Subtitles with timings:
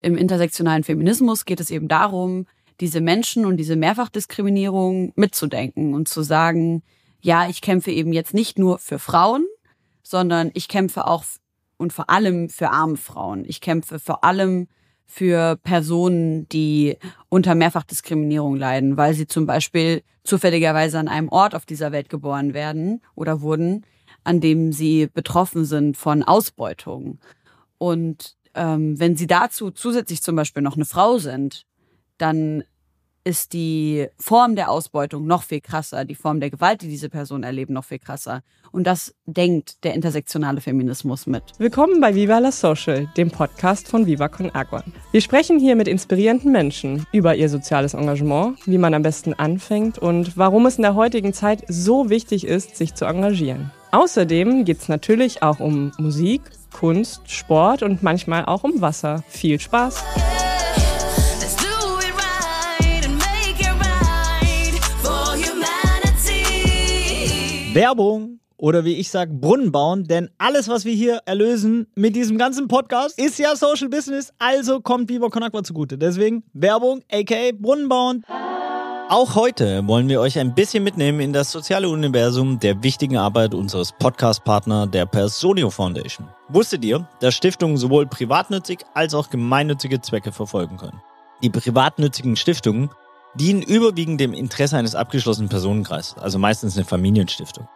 [0.00, 2.46] im intersektionalen Feminismus geht es eben darum,
[2.80, 6.82] diese Menschen und diese Mehrfachdiskriminierung mitzudenken und zu sagen,
[7.20, 9.46] ja, ich kämpfe eben jetzt nicht nur für Frauen,
[10.02, 11.24] sondern ich kämpfe auch
[11.76, 13.44] und vor allem für arme Frauen.
[13.46, 14.68] Ich kämpfe vor allem
[15.06, 16.96] für Personen, die
[17.28, 22.52] unter Mehrfachdiskriminierung leiden, weil sie zum Beispiel zufälligerweise an einem Ort auf dieser Welt geboren
[22.52, 23.86] werden oder wurden,
[24.24, 27.18] an dem sie betroffen sind von Ausbeutung.
[27.78, 31.66] Und ähm, wenn sie dazu zusätzlich zum Beispiel noch eine Frau sind,
[32.18, 32.64] dann
[33.28, 37.44] ist die Form der Ausbeutung noch viel krasser, die Form der Gewalt, die diese Personen
[37.44, 38.40] erleben, noch viel krasser.
[38.72, 41.42] Und das denkt der intersektionale Feminismus mit.
[41.58, 44.82] Willkommen bei Viva la Social, dem Podcast von Viva Con Agua.
[45.12, 49.98] Wir sprechen hier mit inspirierenden Menschen über ihr soziales Engagement, wie man am besten anfängt
[49.98, 53.70] und warum es in der heutigen Zeit so wichtig ist, sich zu engagieren.
[53.90, 59.22] Außerdem geht es natürlich auch um Musik, Kunst, Sport und manchmal auch um Wasser.
[59.28, 60.04] Viel Spaß!
[67.74, 72.36] Werbung oder wie ich sage, Brunnen bauen, denn alles, was wir hier erlösen mit diesem
[72.36, 75.96] ganzen Podcast, ist ja Social Business, also kommt Viva Con Agua zugute.
[75.96, 78.24] Deswegen Werbung, aka Brunnen bauen.
[79.10, 83.54] Auch heute wollen wir euch ein bisschen mitnehmen in das soziale Universum der wichtigen Arbeit
[83.54, 86.28] unseres Podcast-Partner der Personio Foundation.
[86.50, 91.00] Wusstet ihr, dass Stiftungen sowohl privatnützig als auch gemeinnützige Zwecke verfolgen können?
[91.42, 92.90] Die privatnützigen Stiftungen
[93.34, 97.66] dienen überwiegend dem Interesse eines abgeschlossenen Personenkreises, also meistens eine Familienstiftung.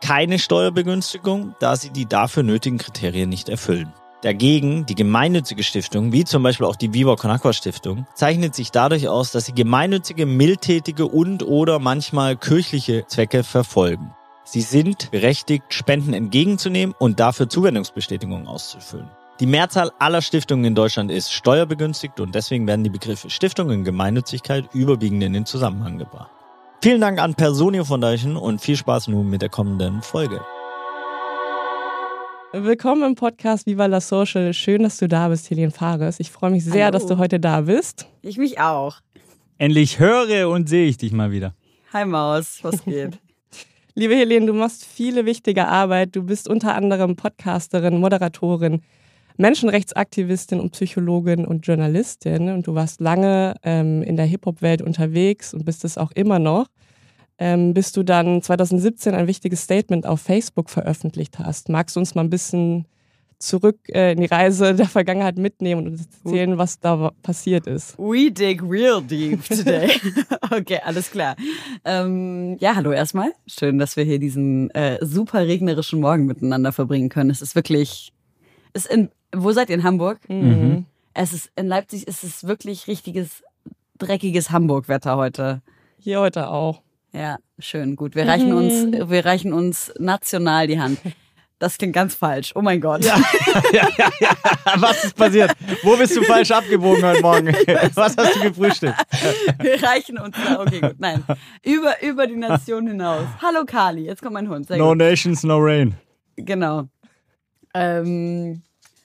[0.00, 3.92] Keine Steuerbegünstigung, da sie die dafür nötigen Kriterien nicht erfüllen.
[4.22, 9.08] Dagegen die gemeinnützige Stiftung, wie zum Beispiel auch die Viva Con Stiftung, zeichnet sich dadurch
[9.08, 14.14] aus, dass sie gemeinnützige, mildtätige und oder manchmal kirchliche Zwecke verfolgen.
[14.44, 19.08] Sie sind berechtigt, Spenden entgegenzunehmen und dafür Zuwendungsbestätigungen auszufüllen.
[19.38, 23.84] Die Mehrzahl aller Stiftungen in Deutschland ist steuerbegünstigt und deswegen werden die Begriffe Stiftung und
[23.84, 26.30] Gemeinnützigkeit überwiegend in den Zusammenhang gebracht.
[26.82, 30.42] Vielen Dank an Personio Foundation und viel Spaß nun mit der kommenden Folge.
[32.52, 34.52] Willkommen im Podcast Viva la Social.
[34.52, 36.18] Schön, dass du da bist, Helene Fares.
[36.18, 36.92] Ich freue mich sehr, Hallo.
[36.92, 38.08] dass du heute da bist.
[38.22, 38.96] Ich mich auch.
[39.58, 41.54] Endlich höre und sehe ich dich mal wieder.
[41.92, 43.20] Hi Maus, was geht?
[43.94, 46.16] Liebe Helene, du machst viele wichtige Arbeit.
[46.16, 48.82] Du bist unter anderem Podcasterin, Moderatorin,
[49.36, 55.64] Menschenrechtsaktivistin und Psychologin und Journalistin und du warst lange ähm, in der Hip-Hop-Welt unterwegs und
[55.64, 56.66] bist es auch immer noch,
[57.40, 61.70] ähm, bis du dann 2017 ein wichtiges Statement auf Facebook veröffentlicht hast.
[61.70, 62.86] Magst du uns mal ein bisschen
[63.38, 67.98] zurück äh, in die Reise der Vergangenheit mitnehmen und uns erzählen, was da passiert ist?
[67.98, 69.90] We dig real deep today.
[70.50, 71.34] okay, alles klar.
[71.86, 73.32] Ähm, ja, hallo erstmal.
[73.46, 77.30] Schön, dass wir hier diesen äh, super regnerischen Morgen miteinander verbringen können.
[77.30, 78.12] Es ist wirklich,
[78.74, 80.20] es in, wo seid ihr in Hamburg?
[80.28, 80.84] Mhm.
[81.14, 83.42] Es ist in Leipzig ist es wirklich richtiges
[83.96, 85.62] dreckiges Hamburg-Wetter heute.
[85.98, 86.82] Hier heute auch.
[87.12, 88.14] Ja, schön, gut.
[88.14, 89.10] Wir reichen uns, mhm.
[89.10, 90.98] wir reichen uns national die Hand.
[91.58, 92.52] Das klingt ganz falsch.
[92.54, 93.04] Oh mein Gott.
[93.04, 93.20] Ja,
[93.72, 94.30] ja, ja, ja.
[94.76, 95.52] Was ist passiert?
[95.82, 97.48] Wo bist du falsch abgebogen heute Morgen?
[97.94, 98.96] Was hast du gefrühstückt?
[99.60, 100.34] Wir reichen uns.
[100.58, 100.94] Okay, gut.
[100.98, 101.22] Nein.
[101.62, 103.26] Über, über die Nation hinaus.
[103.42, 104.68] Hallo Kali, jetzt kommt mein Hund.
[104.68, 104.98] Sehr no gut.
[104.98, 105.94] Nations, no rain.
[106.36, 106.88] Genau.
[107.74, 108.62] Ähm,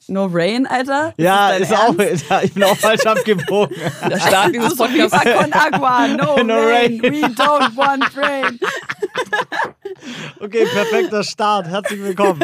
[0.08, 1.14] No Rain, Alter?
[1.16, 3.76] Ja, ist, ist auch, ist, ich bin auch falsch abgebogen.
[4.08, 5.18] Der Start dieses Podcasts.
[5.20, 7.00] con agua, no, no rain.
[7.00, 8.58] rain, we don't want rain.
[10.40, 11.66] Okay, perfekter Start.
[11.66, 12.40] Herzlich willkommen.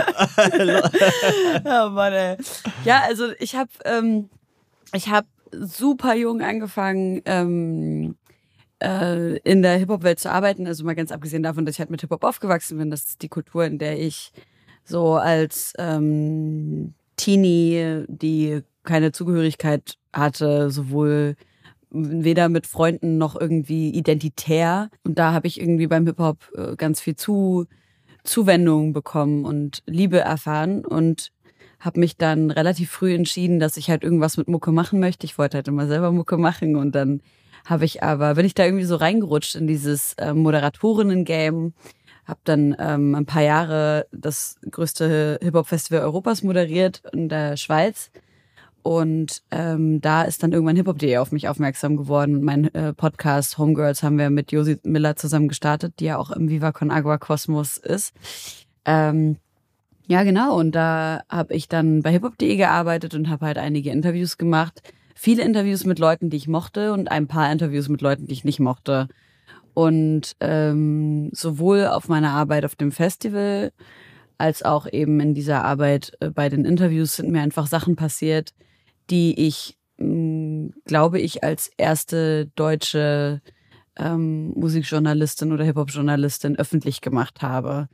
[1.64, 2.36] oh Mann, ey.
[2.84, 4.28] Ja, also ich habe ähm,
[4.92, 8.16] ich hab super jung angefangen, ähm,
[8.82, 10.66] äh, in der Hip-Hop-Welt zu arbeiten.
[10.66, 12.90] Also mal ganz abgesehen davon, dass ich halt mit Hip-Hop aufgewachsen bin.
[12.90, 14.32] Das ist die Kultur, in der ich
[14.84, 21.36] so als ähm, Teenie, die keine Zugehörigkeit hatte, sowohl
[21.90, 24.90] weder mit Freunden noch irgendwie identitär.
[25.04, 27.66] Und da habe ich irgendwie beim Hip-Hop äh, ganz viel zu
[28.24, 31.30] Zuwendung bekommen und Liebe erfahren und
[31.78, 35.24] habe mich dann relativ früh entschieden, dass ich halt irgendwas mit Mucke machen möchte.
[35.24, 37.20] Ich wollte halt immer selber Mucke machen und dann
[37.66, 41.72] habe ich aber, bin ich da irgendwie so reingerutscht in dieses äh, Moderatorinnen-Game
[42.24, 48.10] habe dann ähm, ein paar Jahre das größte Hip-Hop-Festival Europas moderiert in der Schweiz.
[48.82, 52.42] Und ähm, da ist dann irgendwann Hip-Hop.de auf mich aufmerksam geworden.
[52.42, 56.48] Mein äh, Podcast Homegirls haben wir mit Josi Miller zusammen gestartet, die ja auch im
[56.48, 58.12] Viva Con Agua Kosmos ist.
[58.84, 59.36] Ähm,
[60.08, 60.58] ja, genau.
[60.58, 64.82] Und da habe ich dann bei hiphop.de gearbeitet und habe halt einige Interviews gemacht.
[65.14, 68.44] Viele Interviews mit Leuten, die ich mochte und ein paar Interviews mit Leuten, die ich
[68.44, 69.08] nicht mochte.
[69.74, 73.72] Und ähm, sowohl auf meiner Arbeit auf dem Festival
[74.38, 78.50] als auch eben in dieser Arbeit äh, bei den Interviews sind mir einfach Sachen passiert,
[79.08, 79.76] die ich
[80.84, 83.40] glaube ich, als erste deutsche
[83.96, 87.88] ähm, Musikjournalistin oder Hip-Hop-Journalistin öffentlich gemacht habe.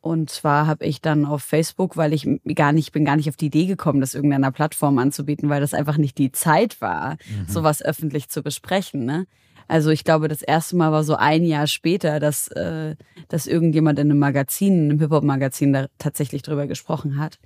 [0.00, 3.36] Und zwar habe ich dann auf Facebook, weil ich gar nicht, bin gar nicht auf
[3.36, 7.46] die Idee gekommen, das irgendeiner Plattform anzubieten, weil das einfach nicht die Zeit war, mhm.
[7.48, 9.04] sowas öffentlich zu besprechen.
[9.04, 9.26] Ne?
[9.68, 12.96] Also ich glaube, das erste Mal war so ein Jahr später, dass, äh,
[13.28, 17.38] dass irgendjemand in einem Magazin, in einem Hip-Hop-Magazin da tatsächlich drüber gesprochen hat.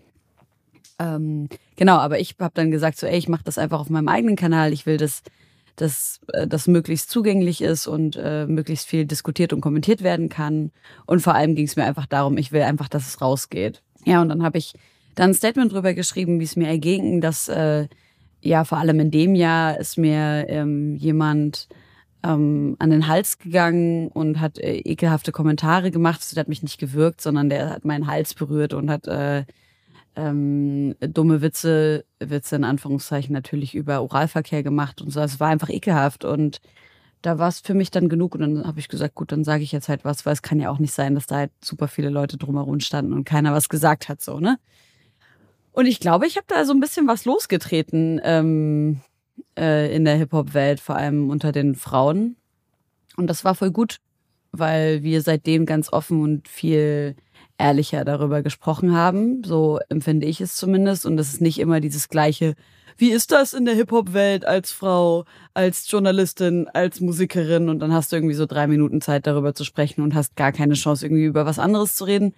[0.98, 4.08] Ähm, genau, aber ich habe dann gesagt, so, ey, ich mache das einfach auf meinem
[4.08, 4.72] eigenen Kanal.
[4.72, 5.22] Ich will, dass
[5.80, 10.70] dass äh, das möglichst zugänglich ist und äh, möglichst viel diskutiert und kommentiert werden kann.
[11.06, 13.82] Und vor allem ging es mir einfach darum, ich will einfach, dass es rausgeht.
[14.04, 14.74] Ja, und dann habe ich
[15.14, 17.88] dann ein Statement drüber geschrieben, wie es mir erging, dass äh,
[18.40, 21.68] ja vor allem in dem Jahr ist mir ähm, jemand
[22.22, 26.20] ähm, an den Hals gegangen und hat äh, ekelhafte Kommentare gemacht.
[26.20, 29.44] Also, der hat mich nicht gewürgt, sondern der hat meinen Hals berührt und hat äh,
[30.16, 35.20] ähm, dumme Witze, Witze in Anführungszeichen natürlich über Oralverkehr gemacht und so.
[35.20, 36.60] Also, es war einfach ekelhaft und
[37.22, 39.62] da war es für mich dann genug und dann habe ich gesagt, gut, dann sage
[39.62, 41.88] ich jetzt halt was, weil es kann ja auch nicht sein, dass da halt super
[41.88, 44.58] viele Leute drumherum standen und keiner was gesagt hat, so, ne?
[45.72, 48.20] Und ich glaube, ich habe da so ein bisschen was losgetreten.
[48.24, 49.00] Ähm,
[49.58, 52.36] äh, in der Hip-Hop-Welt, vor allem unter den Frauen.
[53.16, 53.98] Und das war voll gut,
[54.52, 57.16] weil wir seitdem ganz offen und viel
[57.58, 59.42] ehrlicher darüber gesprochen haben.
[59.44, 61.06] So empfinde ich es zumindest.
[61.06, 62.54] Und es ist nicht immer dieses gleiche,
[62.96, 65.24] wie ist das in der Hip-Hop-Welt als Frau,
[65.54, 67.68] als Journalistin, als Musikerin?
[67.68, 70.52] Und dann hast du irgendwie so drei Minuten Zeit darüber zu sprechen und hast gar
[70.52, 72.34] keine Chance, irgendwie über was anderes zu reden,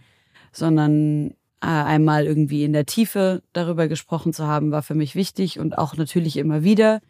[0.53, 1.35] sondern
[1.67, 5.97] einmal irgendwie in der Tiefe darüber gesprochen zu haben, war für mich wichtig und auch
[5.97, 7.01] natürlich immer wieder.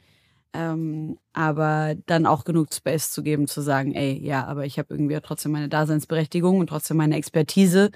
[0.52, 4.92] Ähm, aber dann auch genug Space zu geben, zu sagen, ey, ja, aber ich habe
[4.92, 7.92] irgendwie trotzdem meine Daseinsberechtigung und trotzdem meine Expertise.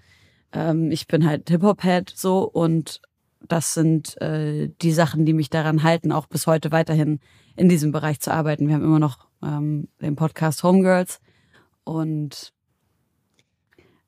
[0.52, 3.00] Ähm, ich bin halt Hip-Hop-Head so und
[3.48, 7.18] das sind äh, die Sachen, die mich daran halten, auch bis heute weiterhin
[7.56, 8.68] in diesem Bereich zu arbeiten.
[8.68, 11.20] Wir haben immer noch ähm, den Podcast Homegirls
[11.82, 12.52] und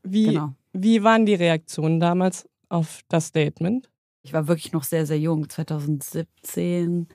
[0.04, 0.54] wie, genau.
[0.82, 3.90] Wie waren die Reaktionen damals auf das Statement?
[4.23, 7.08] Ich war wirklich noch sehr, sehr jung, 2017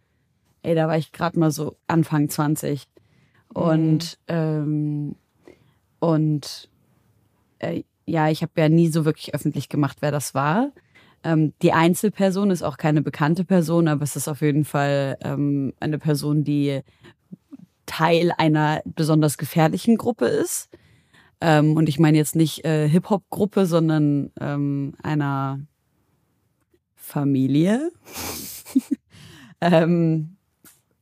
[0.63, 2.87] ey, da war ich gerade mal so Anfang 20.
[3.53, 4.35] Und, mhm.
[4.35, 5.15] ähm,
[5.99, 6.69] und
[7.59, 10.71] äh, ja, ich habe ja nie so wirklich öffentlich gemacht, wer das war.
[11.23, 15.73] Ähm, die Einzelperson ist auch keine bekannte Person, aber es ist auf jeden Fall ähm,
[15.79, 16.81] eine Person, die
[17.85, 20.69] Teil einer besonders gefährlichen Gruppe ist.
[21.41, 25.59] Ähm, und ich meine jetzt nicht äh, Hip-Hop-Gruppe, sondern ähm, einer
[26.95, 27.91] Familie.
[29.61, 30.37] ähm,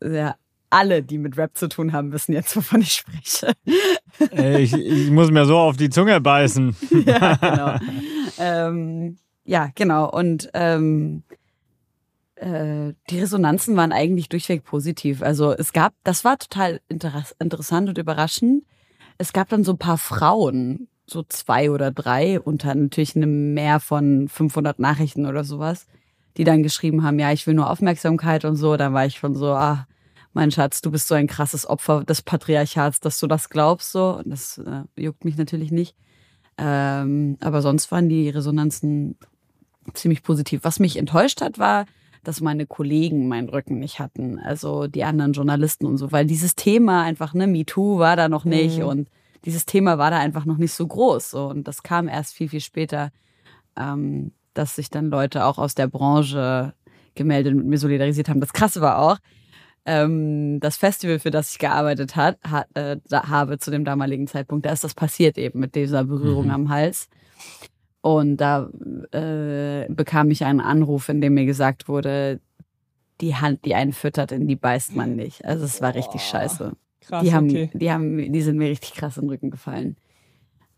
[0.01, 0.36] ja,
[0.69, 3.53] alle, die mit Rap zu tun haben, wissen jetzt, wovon ich spreche.
[4.59, 6.75] ich, ich muss mir so auf die Zunge beißen.
[7.06, 7.95] ja, genau.
[8.38, 10.09] ähm, ja, genau.
[10.09, 11.24] Und ähm,
[12.36, 15.21] äh, die Resonanzen waren eigentlich durchweg positiv.
[15.21, 18.63] Also es gab, das war total interessant und überraschend.
[19.19, 23.80] Es gab dann so ein paar Frauen, so zwei oder drei, unter natürlich einem Mehr
[23.81, 25.88] von 500 Nachrichten oder sowas,
[26.38, 28.77] die dann geschrieben haben, ja, ich will nur Aufmerksamkeit und so.
[28.77, 29.88] Da war ich schon so, ah,
[30.31, 34.18] mein Schatz, du bist so ein krasses Opfer des Patriarchats, dass du das glaubst so.
[34.19, 35.98] Und das äh, juckt mich natürlich nicht.
[36.57, 39.18] Ähm, aber sonst waren die Resonanzen
[39.94, 40.62] ziemlich positiv.
[40.63, 41.86] Was mich enttäuscht hat, war,
[42.24, 46.55] dass meine Kollegen meinen Rücken nicht hatten, also die anderen Journalisten und so, weil dieses
[46.55, 48.86] Thema einfach, ne, MeToo war da noch nicht mhm.
[48.86, 49.10] und
[49.46, 51.32] dieses Thema war da einfach noch nicht so groß.
[51.32, 51.48] So.
[51.48, 53.12] Und das kam erst viel, viel später.
[53.77, 56.74] Ähm, dass sich dann Leute auch aus der Branche
[57.15, 58.41] gemeldet und mit mir solidarisiert haben.
[58.41, 59.17] Das Krasse war auch,
[59.86, 64.65] ähm, das Festival, für das ich gearbeitet hat, hat äh, habe zu dem damaligen Zeitpunkt,
[64.65, 66.51] da ist das passiert eben mit dieser Berührung mhm.
[66.51, 67.08] am Hals.
[68.01, 68.70] Und da
[69.12, 72.39] äh, bekam ich einen Anruf, in dem mir gesagt wurde,
[73.20, 75.44] die Hand, die einen füttert, in die beißt man nicht.
[75.44, 76.72] Also es war richtig oh, scheiße.
[77.01, 77.70] Krass, die haben, okay.
[77.74, 79.98] die haben, die sind mir richtig krass in den Rücken gefallen.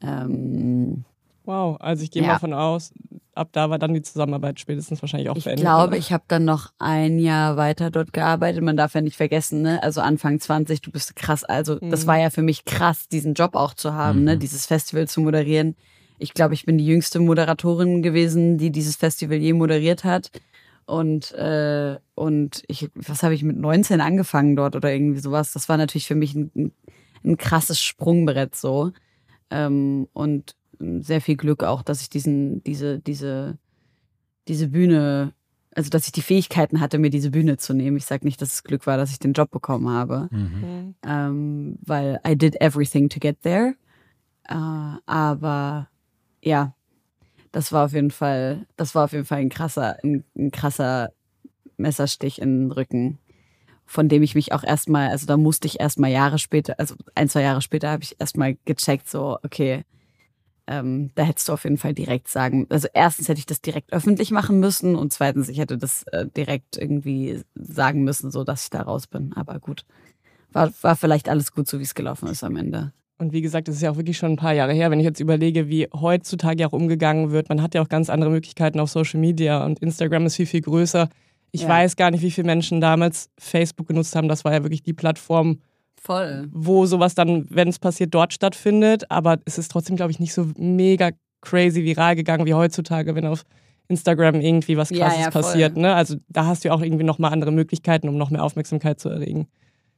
[0.02, 1.06] Ähm,
[1.46, 2.30] wow, also ich gehe ja.
[2.30, 2.94] mal von aus,
[3.34, 5.60] ab da war dann die Zusammenarbeit spätestens wahrscheinlich auch ich beendet.
[5.60, 8.64] Ich glaube, ich habe dann noch ein Jahr weiter dort gearbeitet.
[8.64, 9.82] Man darf ja nicht vergessen, ne?
[9.84, 11.44] Also Anfang 20, du bist krass.
[11.44, 11.92] Also mhm.
[11.92, 14.22] das war ja für mich krass, diesen Job auch zu haben, ne?
[14.22, 14.26] mhm.
[14.26, 14.38] ne?
[14.38, 15.76] Dieses Festival zu moderieren.
[16.22, 20.30] Ich glaube, ich bin die jüngste Moderatorin gewesen, die dieses Festival je moderiert hat.
[20.86, 25.52] Und, äh, und ich, was habe ich mit 19 angefangen dort oder irgendwie sowas?
[25.52, 26.74] Das war natürlich für mich ein,
[27.24, 28.92] ein krasses Sprungbrett so.
[29.50, 30.56] Ähm, und
[31.00, 33.58] sehr viel Glück auch, dass ich diesen, diese, diese,
[34.48, 35.34] diese Bühne,
[35.74, 37.98] also dass ich die Fähigkeiten hatte, mir diese Bühne zu nehmen.
[37.98, 40.96] Ich sage nicht, dass es Glück war, dass ich den Job bekommen habe, mhm.
[41.04, 43.76] ähm, weil I did everything to get there.
[44.48, 44.56] Äh,
[45.06, 45.88] aber
[46.42, 46.74] ja,
[47.52, 51.12] das war auf jeden Fall, das war auf jeden Fall ein krasser, ein, ein krasser
[51.78, 53.20] Messerstich in den Rücken.
[53.92, 57.28] von dem ich mich auch erstmal, also da musste ich erstmal Jahre später, also ein,
[57.28, 59.84] zwei Jahre später habe ich erstmal gecheckt, so, okay,
[60.68, 62.68] ähm, da hättest du auf jeden Fall direkt sagen.
[62.70, 66.26] Also erstens hätte ich das direkt öffentlich machen müssen und zweitens, ich hätte das äh,
[66.28, 69.34] direkt irgendwie sagen müssen, so dass ich da raus bin.
[69.36, 69.86] Aber gut.
[70.54, 72.94] War, war vielleicht alles gut, so wie es gelaufen ist am Ende.
[73.22, 75.06] Und wie gesagt, das ist ja auch wirklich schon ein paar Jahre her, wenn ich
[75.06, 77.50] jetzt überlege, wie heutzutage auch umgegangen wird.
[77.50, 80.62] Man hat ja auch ganz andere Möglichkeiten auf Social Media und Instagram ist viel, viel
[80.62, 81.08] größer.
[81.52, 81.70] Ich ja.
[81.70, 84.28] weiß gar nicht, wie viele Menschen damals Facebook genutzt haben.
[84.28, 85.60] Das war ja wirklich die Plattform,
[86.02, 86.50] Voll.
[86.52, 89.12] wo sowas dann, wenn es passiert, dort stattfindet.
[89.12, 91.12] Aber es ist trotzdem, glaube ich, nicht so mega
[91.42, 93.44] crazy viral gegangen wie heutzutage, wenn auf
[93.88, 95.78] Instagram irgendwie was Krasses ja, ja, passiert.
[95.78, 95.94] Ne?
[95.94, 99.10] Also da hast du ja auch irgendwie nochmal andere Möglichkeiten, um noch mehr Aufmerksamkeit zu
[99.10, 99.48] erregen.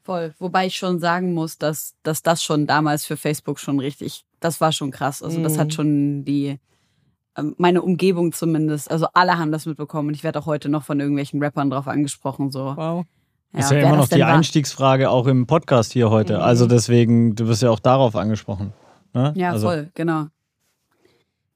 [0.03, 0.33] Voll.
[0.37, 4.59] Wobei ich schon sagen muss, dass, dass das schon damals für Facebook schon richtig, das
[4.59, 5.23] war schon krass.
[5.23, 5.71] Also das hat mhm.
[5.71, 6.59] schon die,
[7.37, 10.83] ähm, meine Umgebung zumindest, also alle haben das mitbekommen und ich werde auch heute noch
[10.83, 12.51] von irgendwelchen Rappern drauf angesprochen.
[12.51, 12.75] So.
[12.75, 13.05] Wow.
[13.53, 14.27] Ja, ist ja immer noch die war.
[14.27, 16.35] Einstiegsfrage auch im Podcast hier heute.
[16.35, 16.41] Mhm.
[16.41, 18.73] Also deswegen, du wirst ja auch darauf angesprochen.
[19.13, 19.31] Ne?
[19.37, 19.67] Ja, also.
[19.67, 20.27] voll, genau.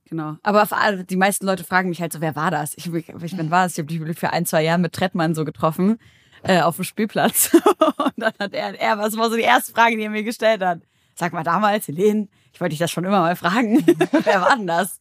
[0.06, 0.38] Genau.
[0.42, 0.66] Aber
[1.04, 2.78] die meisten Leute fragen mich halt so, wer war das?
[2.78, 3.78] Ich, ich, ich bin war das?
[3.78, 5.98] Ich habe dich für ein, zwei Jahre mit Trettmann so getroffen
[6.44, 7.52] äh, auf dem Spielplatz.
[7.98, 10.62] und dann hat er, er, was war so die erste Frage, die er mir gestellt
[10.62, 10.80] hat.
[11.16, 13.84] Sag mal damals, Helene, ich wollte dich das schon immer mal fragen.
[14.24, 15.00] Wer war denn das?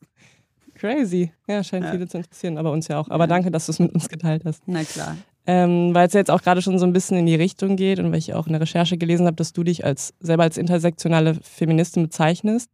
[0.74, 1.32] Crazy.
[1.46, 1.90] Ja, scheint ja.
[1.90, 3.08] viele zu interessieren, aber uns ja auch.
[3.08, 3.28] Aber ja.
[3.28, 4.62] danke, dass du es mit uns geteilt hast.
[4.66, 5.16] Na klar.
[5.46, 8.00] Ähm, weil es ja jetzt auch gerade schon so ein bisschen in die Richtung geht
[8.00, 10.58] und weil ich auch in der Recherche gelesen habe, dass du dich als selber als
[10.58, 12.70] intersektionale Feministin bezeichnest.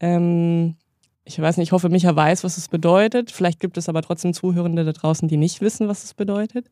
[0.00, 0.76] Ähm,
[1.24, 3.30] ich weiß nicht, ich hoffe, Micha weiß, was es bedeutet.
[3.30, 6.70] Vielleicht gibt es aber trotzdem Zuhörende da draußen, die nicht wissen, was es bedeutet.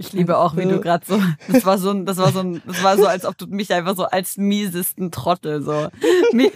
[0.00, 2.96] Ich liebe auch, wie du gerade so, das war so, das war so, das war
[2.96, 5.88] so, als ob du mich einfach so als miesesten Trottel so.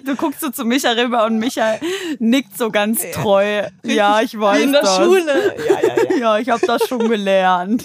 [0.04, 1.74] Du guckst so zu Micha rüber und Micha
[2.20, 3.62] nickt so ganz treu.
[3.82, 4.96] Ja, ich weiß Wie in der das.
[4.96, 5.54] Schule.
[5.68, 6.16] Ja, ja, ja.
[6.18, 7.84] ja ich habe das schon gelernt.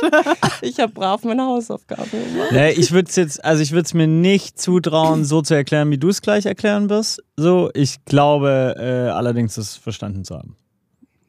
[0.61, 2.51] Ich habe brav meine Hausaufgaben gemacht.
[2.51, 5.89] Nee, ich würde es jetzt, also ich würde es mir nicht zutrauen, so zu erklären,
[5.89, 7.23] wie du es gleich erklären wirst.
[7.35, 10.55] So, ich glaube äh, allerdings, es verstanden zu haben.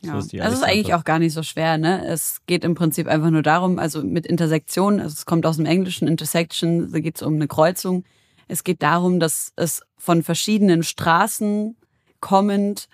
[0.01, 0.13] Ja.
[0.13, 2.07] So ist die also es ist eigentlich auch gar nicht so schwer, ne?
[2.07, 5.67] Es geht im Prinzip einfach nur darum, also mit Intersektion, also es kommt aus dem
[5.67, 8.05] Englischen, Intersection, da geht es um eine Kreuzung.
[8.47, 11.77] Es geht darum, dass es von verschiedenen Straßen
[12.21, 12.89] kommend,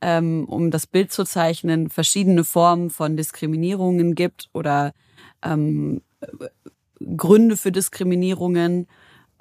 [0.00, 4.92] ähm, um das Bild zu zeichnen, verschiedene Formen von Diskriminierungen gibt oder
[5.42, 6.02] ähm,
[7.16, 8.86] Gründe für Diskriminierungen,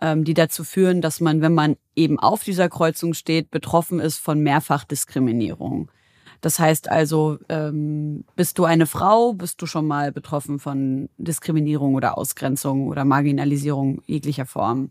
[0.02, 4.18] ähm, die dazu führen, dass man, wenn man eben auf dieser Kreuzung steht, betroffen ist
[4.18, 5.92] von Mehrfachdiskriminierung.
[6.42, 11.96] Das heißt also, ähm, bist du eine Frau, bist du schon mal betroffen von Diskriminierung
[11.96, 14.90] oder Ausgrenzung oder Marginalisierung jeglicher Form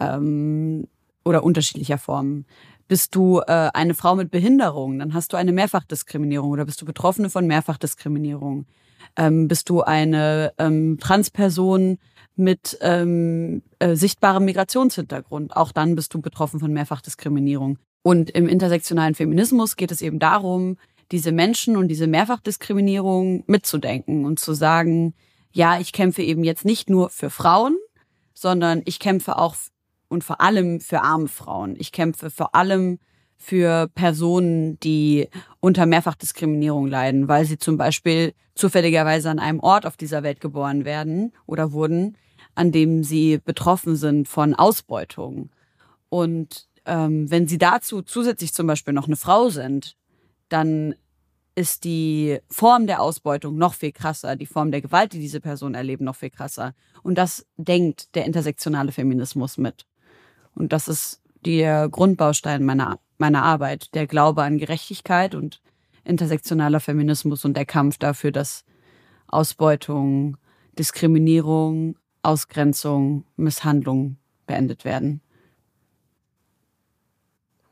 [0.00, 0.86] ähm,
[1.24, 2.46] oder unterschiedlicher Formen.
[2.88, 6.86] Bist du äh, eine Frau mit Behinderung, dann hast du eine Mehrfachdiskriminierung oder bist du
[6.86, 8.66] Betroffene von Mehrfachdiskriminierung.
[9.16, 11.98] Ähm, bist du eine ähm, Transperson
[12.36, 17.78] mit ähm, äh, sichtbarem Migrationshintergrund, auch dann bist du betroffen von Mehrfachdiskriminierung.
[18.02, 20.76] Und im intersektionalen Feminismus geht es eben darum,
[21.12, 25.14] diese Menschen und diese Mehrfachdiskriminierung mitzudenken und zu sagen,
[25.52, 27.76] ja, ich kämpfe eben jetzt nicht nur für Frauen,
[28.32, 29.56] sondern ich kämpfe auch
[30.08, 31.76] und vor allem für arme Frauen.
[31.78, 32.98] Ich kämpfe vor allem
[33.36, 35.28] für Personen, die
[35.60, 40.84] unter Mehrfachdiskriminierung leiden, weil sie zum Beispiel zufälligerweise an einem Ort auf dieser Welt geboren
[40.84, 42.16] werden oder wurden,
[42.54, 45.50] an dem sie betroffen sind von Ausbeutung.
[46.08, 49.96] Und ähm, wenn sie dazu zusätzlich zum Beispiel noch eine Frau sind,
[50.48, 50.94] dann
[51.54, 55.74] ist die Form der Ausbeutung noch viel krasser, die Form der Gewalt, die diese Personen
[55.74, 56.74] erleben, noch viel krasser.
[57.02, 59.86] Und das denkt der intersektionale Feminismus mit.
[60.54, 65.60] Und das ist der Grundbaustein meiner, meiner Arbeit, der Glaube an Gerechtigkeit und
[66.04, 68.64] intersektionaler Feminismus und der Kampf dafür, dass
[69.26, 70.36] Ausbeutung,
[70.78, 75.20] Diskriminierung, Ausgrenzung, Misshandlung beendet werden.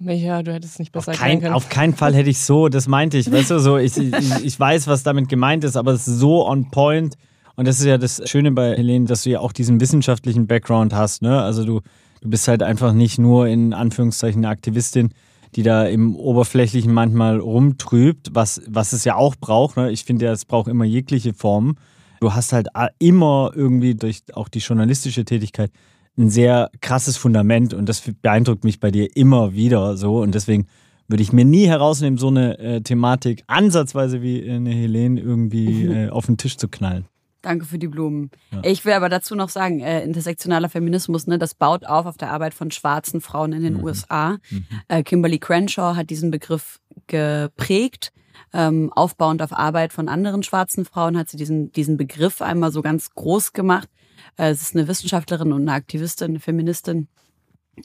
[0.01, 1.55] Ja, du hättest es nicht besser auf kein, können.
[1.55, 4.61] Auf keinen Fall hätte ich so, das meinte ich, weißt du, so, ich, ich, ich
[4.61, 7.17] weiß, was damit gemeint ist, aber es ist so on point.
[7.57, 10.95] Und das ist ja das Schöne bei Helene, dass du ja auch diesen wissenschaftlichen Background
[10.95, 11.43] hast, ne?
[11.43, 11.81] Also du,
[12.21, 15.13] du bist halt einfach nicht nur in Anführungszeichen eine Aktivistin,
[15.57, 19.77] die da im Oberflächlichen manchmal rumtrübt, was, was es ja auch braucht.
[19.77, 19.91] Ne?
[19.91, 21.77] Ich finde ja, es braucht immer jegliche Formen.
[22.21, 25.71] Du hast halt immer irgendwie durch auch die journalistische Tätigkeit
[26.19, 30.67] ein sehr krasses Fundament und das beeindruckt mich bei dir immer wieder so und deswegen
[31.09, 36.11] würde ich mir nie herausnehmen, so eine äh, Thematik ansatzweise wie eine Helene irgendwie äh,
[36.11, 37.07] auf den Tisch zu knallen.
[37.41, 38.31] Danke für die Blumen.
[38.51, 38.61] Ja.
[38.65, 42.31] Ich will aber dazu noch sagen, äh, intersektionaler Feminismus, ne, das baut auf auf der
[42.31, 43.85] Arbeit von schwarzen Frauen in den mhm.
[43.85, 44.39] USA.
[44.51, 44.67] Mhm.
[44.89, 48.13] Äh, Kimberly Crenshaw hat diesen Begriff geprägt.
[48.53, 52.83] Ähm, aufbauend auf Arbeit von anderen schwarzen Frauen hat sie diesen, diesen Begriff einmal so
[52.83, 53.98] ganz groß gemacht Äh,
[54.37, 57.09] es ist eine Wissenschaftlerin und eine Aktivistin, eine Feministin.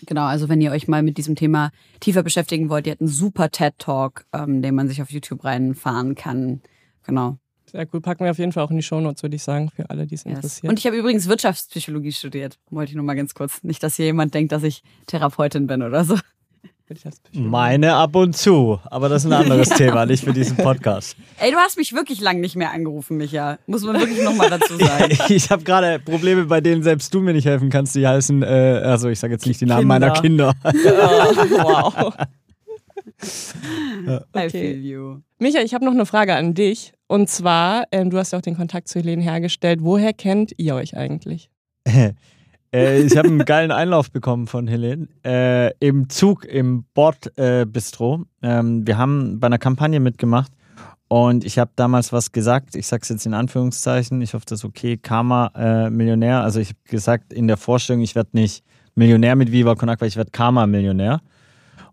[0.06, 3.10] Genau, also wenn ihr euch mal mit diesem Thema tiefer beschäftigen wollt, die hat einen
[3.10, 6.62] super TED-Talk, ähm, den man sich auf YouTube reinfahren kann.
[7.04, 7.38] Genau.
[7.72, 8.02] Sehr cool.
[8.02, 10.16] Packen wir auf jeden Fall auch in die Shownotes, würde ich sagen, für alle, die
[10.16, 10.36] es Yes.
[10.36, 10.70] interessiert.
[10.70, 12.60] Und ich habe übrigens Wirtschaftspsychologie studiert.
[12.70, 13.63] Wollte ich nur mal ganz kurz.
[13.63, 16.18] Nicht, dass hier jemand denkt, dass ich Therapeutin bin oder so.
[17.34, 21.16] Meine ab und zu, aber das ist ein anderes Thema, nicht für diesen Podcast.
[21.40, 23.58] Ey, du hast mich wirklich lang nicht mehr angerufen, Micha.
[23.68, 25.18] Muss man wirklich nochmal dazu sagen.
[25.30, 27.96] Ich habe gerade Probleme, bei denen selbst du mir nicht helfen kannst.
[27.96, 28.46] Die heißen, äh,
[28.84, 30.54] also ich sage jetzt nicht die Namen meiner Kinder.
[30.63, 32.13] wow.
[33.25, 34.50] I Okay.
[34.50, 35.18] feel you.
[35.40, 36.94] Micha, ich habe noch eine Frage an dich.
[37.08, 39.80] Und zwar, ähm, du hast ja auch den Kontakt zu Helene hergestellt.
[39.82, 41.50] Woher kennt ihr euch eigentlich?
[42.74, 48.25] Äh, ich habe einen geilen Einlauf bekommen von Helene äh, im Zug im Bordbistro.
[48.42, 50.51] Äh, ähm, wir haben bei einer Kampagne mitgemacht
[51.08, 52.75] und ich habe damals was gesagt.
[52.75, 54.22] Ich sage es jetzt in Anführungszeichen.
[54.22, 54.98] Ich hoffe, das ist okay.
[54.98, 56.42] Karma äh, Millionär.
[56.42, 58.63] Also ich habe gesagt in der Vorstellung, ich werde nicht
[58.96, 61.22] Millionär mit Viva Con Agua, ich werde Karma Millionär.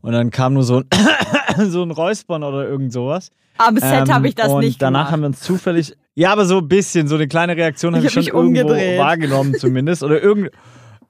[0.00, 0.84] Und dann kam nur so ein,
[1.70, 3.30] so ein Räuspern oder irgend sowas.
[3.58, 5.12] Am Set habe ich das Ähm, und nicht danach gemacht.
[5.12, 8.10] haben wir uns zufällig, ja, aber so ein bisschen, so eine kleine Reaktion habe Ich
[8.12, 8.98] ich, hab schon mich irgendwo umgedreht.
[8.98, 10.02] wahrgenommen zumindest.
[10.02, 10.50] Oder irgend,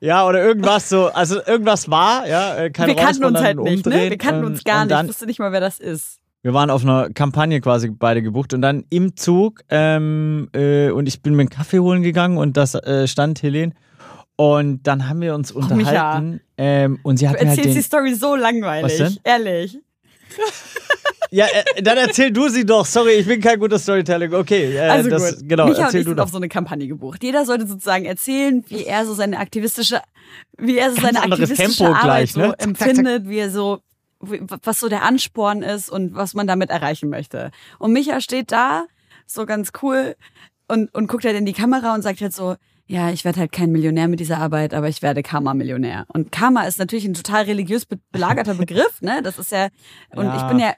[0.00, 3.87] ja, oder irgendwas so, also irgendwas war, ja, äh, kein Wir kannten uns halt nicht,
[3.87, 4.11] ne?
[4.11, 5.02] Wir kannten uns gar und nicht.
[5.02, 6.19] Ich wusste nicht mal, wer das ist.
[6.42, 11.07] wir waren auf einer Kampagne quasi beide gebucht und dann im Zug ähm, äh, und
[11.07, 13.75] ich bin mir einen Kaffee holen gegangen und das äh, stand Helene.
[14.37, 17.83] Und dann haben wir uns unterhalten ähm, und sie Du hat mir halt erzählst die
[17.83, 19.21] den, Story so langweilig.
[19.23, 19.78] Ehrlich.
[21.32, 22.84] Ja, äh, dann erzähl du sie doch.
[22.84, 24.37] Sorry, ich bin kein guter Storyteller.
[24.37, 25.49] Okay, äh, Also das, gut.
[25.49, 26.25] genau, Micha und erzähl ich du doch.
[26.25, 27.22] auf so eine Kampagne gebucht.
[27.22, 30.00] Jeder sollte sozusagen erzählen, wie er so seine aktivistische,
[30.58, 32.49] wie er so Ganz seine aktivistische Tempo Arbeit gleich, so ne?
[32.49, 32.88] Zack, zack, zack.
[32.88, 33.80] empfindet, wie er so,
[34.18, 37.52] was so der Ansporn ist und was man damit erreichen möchte.
[37.78, 38.87] Und Micha steht da,
[39.26, 40.16] so ganz cool,
[40.66, 42.56] und, und guckt halt in die Kamera und sagt halt so,
[42.90, 46.06] ja, ich werde halt kein Millionär mit dieser Arbeit, aber ich werde Karma-Millionär.
[46.09, 49.21] Und Karma ist natürlich ein total religiös be belagerter Begriff, ne?
[49.23, 49.69] Das ist ja,
[50.17, 50.36] und Ja.
[50.36, 50.75] ich bin ja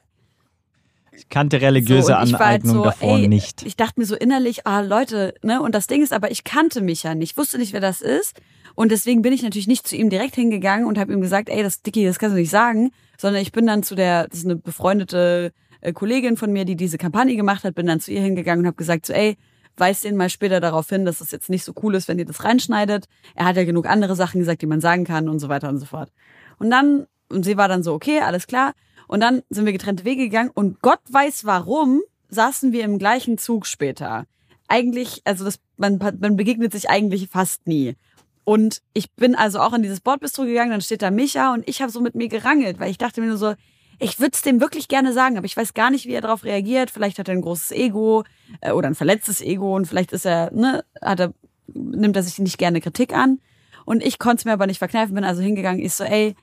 [1.12, 3.62] Ich kannte religiöse so, halt Aneignung so, davor ey, nicht.
[3.64, 5.62] Ich dachte mir so innerlich, ah Leute, ne?
[5.62, 8.38] Und das Ding ist aber, ich kannte mich ja nicht, wusste nicht, wer das ist.
[8.74, 11.62] Und deswegen bin ich natürlich nicht zu ihm direkt hingegangen und habe ihm gesagt, ey,
[11.62, 14.44] das Dicky, das kannst du nicht sagen, sondern ich bin dann zu der, das ist
[14.44, 18.20] eine befreundete äh, Kollegin von mir, die diese Kampagne gemacht hat, bin dann zu ihr
[18.20, 19.36] hingegangen und habe gesagt, so, ey,
[19.76, 22.24] weis den mal später darauf hin, dass es jetzt nicht so cool ist, wenn ihr
[22.24, 23.06] das reinschneidet.
[23.34, 25.78] Er hat ja genug andere Sachen gesagt, die man sagen kann und so weiter und
[25.78, 26.10] so fort.
[26.58, 28.74] Und dann, und sie war dann so, okay, alles klar.
[29.08, 33.38] Und dann sind wir getrennte Wege gegangen und Gott weiß warum, saßen wir im gleichen
[33.38, 34.26] Zug später.
[34.68, 37.96] Eigentlich, also das, man, man begegnet sich eigentlich fast nie.
[38.44, 41.80] Und ich bin also auch in dieses Bordbistro gegangen, dann steht da Micha und ich
[41.82, 43.54] habe so mit mir gerangelt, weil ich dachte mir nur so,
[43.98, 46.44] ich würde es dem wirklich gerne sagen, aber ich weiß gar nicht, wie er darauf
[46.44, 46.90] reagiert.
[46.90, 48.24] Vielleicht hat er ein großes Ego
[48.60, 51.34] äh, oder ein verletztes Ego und vielleicht ist er, ne, hat er,
[51.72, 53.40] nimmt er sich nicht gerne Kritik an.
[53.84, 56.36] Und ich konnte es mir aber nicht verkneifen, bin also hingegangen, ich so, ey,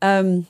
[0.00, 0.46] ähm,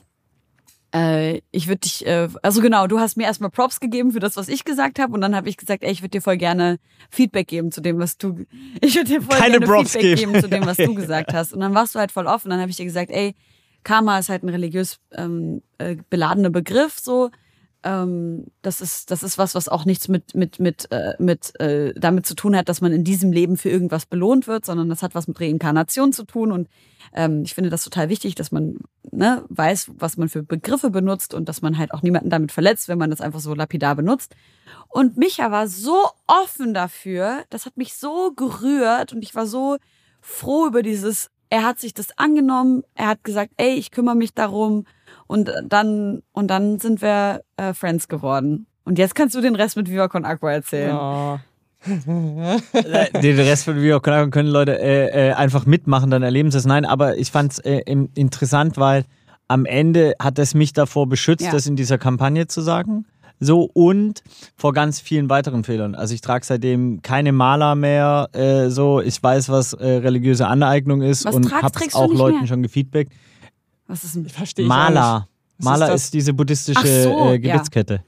[0.93, 4.37] äh, ich würde dich, äh, also genau, du hast mir erstmal Props gegeben für das,
[4.37, 6.79] was ich gesagt habe und dann habe ich gesagt, ey, ich würde dir voll gerne
[7.11, 8.45] Feedback geben zu dem, was du,
[8.81, 10.33] ich würde dir voll Keine gerne Props Feedback geben.
[10.33, 11.53] geben zu dem, was du gesagt hast.
[11.53, 13.35] Und dann warst du halt voll offen, dann habe ich dir gesagt, ey,
[13.83, 17.31] Karma ist halt ein religiös ähm, äh, beladener Begriff, so.
[17.83, 21.93] Ähm, das ist das ist was, was auch nichts mit mit mit äh, mit äh,
[21.95, 25.03] damit zu tun hat, dass man in diesem Leben für irgendwas belohnt wird, sondern das
[25.03, 26.67] hat was mit Reinkarnation zu tun und
[27.13, 28.79] ähm, ich finde das total wichtig, dass man
[29.11, 32.87] ne, weiß, was man für Begriffe benutzt und dass man halt auch niemanden damit verletzt,
[32.87, 34.35] wenn man das einfach so lapidar benutzt.
[34.89, 39.77] Und Micha war so offen dafür, das hat mich so gerührt und ich war so
[40.19, 44.33] froh über dieses, er hat sich das angenommen, er hat gesagt, ey, ich kümmere mich
[44.33, 44.85] darum
[45.27, 48.67] und dann und dann sind wir äh, Friends geworden.
[48.83, 50.95] Und jetzt kannst du den Rest mit Viva Con Aqua erzählen.
[50.95, 51.39] Oh.
[51.87, 56.65] Den Rest von Video können können Leute äh, äh, einfach mitmachen, dann erleben sie es.
[56.65, 57.79] Nein, aber ich fand es äh,
[58.15, 59.05] interessant, weil
[59.47, 61.51] am Ende hat es mich davor beschützt, Ja.
[61.51, 63.05] das in dieser Kampagne zu sagen.
[63.39, 64.23] So und
[64.55, 65.93] vor ganz vielen weiteren Fehlern.
[65.95, 68.29] Also ich trage seitdem keine Maler mehr.
[68.33, 72.39] Äh, so, ich weiß, was äh, religiöse Aneignung ist Was und habe du auch Leuten
[72.39, 72.47] mehr?
[72.47, 73.11] schon gefeedbackt.
[73.87, 74.15] Was ist?
[74.15, 75.27] Ich verstehe Maler.
[75.59, 78.01] Maler ist ist, diese buddhistische so, äh, Gebetskette.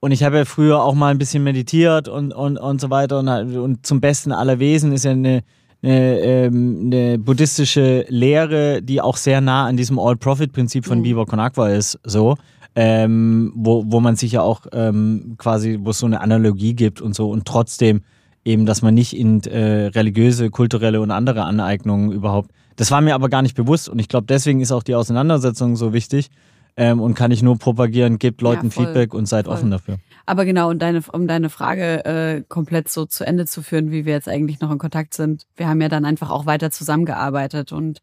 [0.00, 3.18] Und ich habe ja früher auch mal ein bisschen meditiert und, und, und so weiter.
[3.18, 5.42] Und, und zum Besten aller Wesen ist ja eine,
[5.82, 11.02] eine, ähm, eine buddhistische Lehre, die auch sehr nah an diesem All-Profit-Prinzip von Mhm.
[11.02, 11.98] Biwa Con Agua ist.
[12.04, 12.36] So.
[12.76, 17.00] Ähm, wo, wo man sich ja auch ähm, quasi, wo es so eine Analogie gibt
[17.00, 17.28] und so.
[17.28, 18.02] Und trotzdem
[18.44, 22.52] eben, dass man nicht in äh, religiöse, kulturelle und andere Aneignungen überhaupt.
[22.76, 25.76] Das war mir aber gar nicht bewusst und ich glaube, deswegen ist auch die Auseinandersetzung
[25.76, 26.30] so wichtig,
[26.76, 29.54] ähm, und kann ich nur propagieren, gebt Leuten Ja, voll, Feedback und seid voll.
[29.54, 29.98] offen dafür.
[30.26, 34.06] Aber genau, und deine, um deine Frage äh, komplett so zu Ende zu führen, wie
[34.06, 35.46] wir jetzt eigentlich noch in Kontakt sind.
[35.56, 38.00] Wir haben ja dann einfach auch weiter zusammengearbeitet und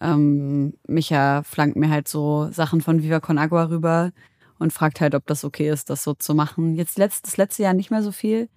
[0.00, 4.12] ähm, Micha flankt mir halt so Sachen von Viva Con Agua rüber
[4.58, 6.74] und fragt halt, ob das okay ist, das so zu machen.
[6.74, 8.48] Jetzt letzt, das letzte Jahr nicht mehr so viel,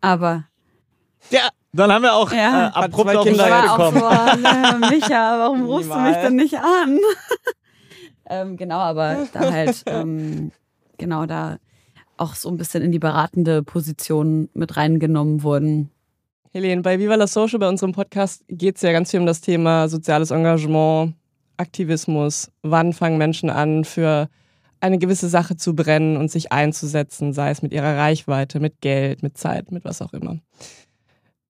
[0.00, 0.44] aber
[1.30, 2.68] Ja, dann haben wir auch Ja.
[2.68, 4.36] äh, abrupt auf Kinder den ich Sack war auch gekommen.
[4.36, 6.98] so, ne, Micha, warum rufst du mich denn nicht an?
[8.26, 10.52] ähm, genau, aber da halt, ähm,
[10.98, 11.58] genau, da
[12.16, 15.90] auch so ein bisschen in die beratende Position mit reingenommen wurden.
[16.56, 19.40] Helene, bei Viva la Social, bei unserem Podcast, geht es ja ganz viel um das
[19.40, 21.16] Thema soziales Engagement,
[21.56, 22.48] Aktivismus.
[22.62, 24.28] Wann fangen Menschen an, für
[24.78, 29.24] eine gewisse Sache zu brennen und sich einzusetzen, sei es mit ihrer Reichweite, mit Geld,
[29.24, 30.38] mit Zeit, mit was auch immer.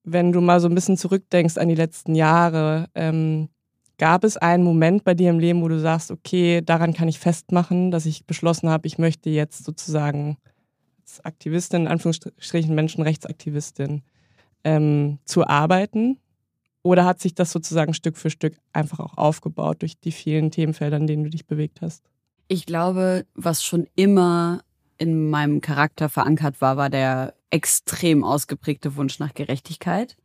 [0.04, 3.50] Wenn du mal so ein bisschen zurückdenkst an die letzten Jahre, ähm,
[3.98, 7.18] gab es einen Moment bei dir im Leben, wo du sagst, okay, daran kann ich
[7.18, 10.38] festmachen, dass ich beschlossen habe, ich möchte jetzt sozusagen
[11.02, 14.00] als Aktivistin, in Anführungsstrichen Menschenrechtsaktivistin,
[14.64, 16.18] ähm, zu arbeiten?
[16.83, 20.98] Oder hat sich das sozusagen Stück für Stück einfach auch aufgebaut durch die vielen Themenfelder,
[20.98, 22.05] in denen du dich bewegt hast?
[22.48, 24.62] Ich glaube, was schon immer
[24.98, 30.16] in meinem Charakter verankert war, war der extrem ausgeprägte Wunsch nach Gerechtigkeit.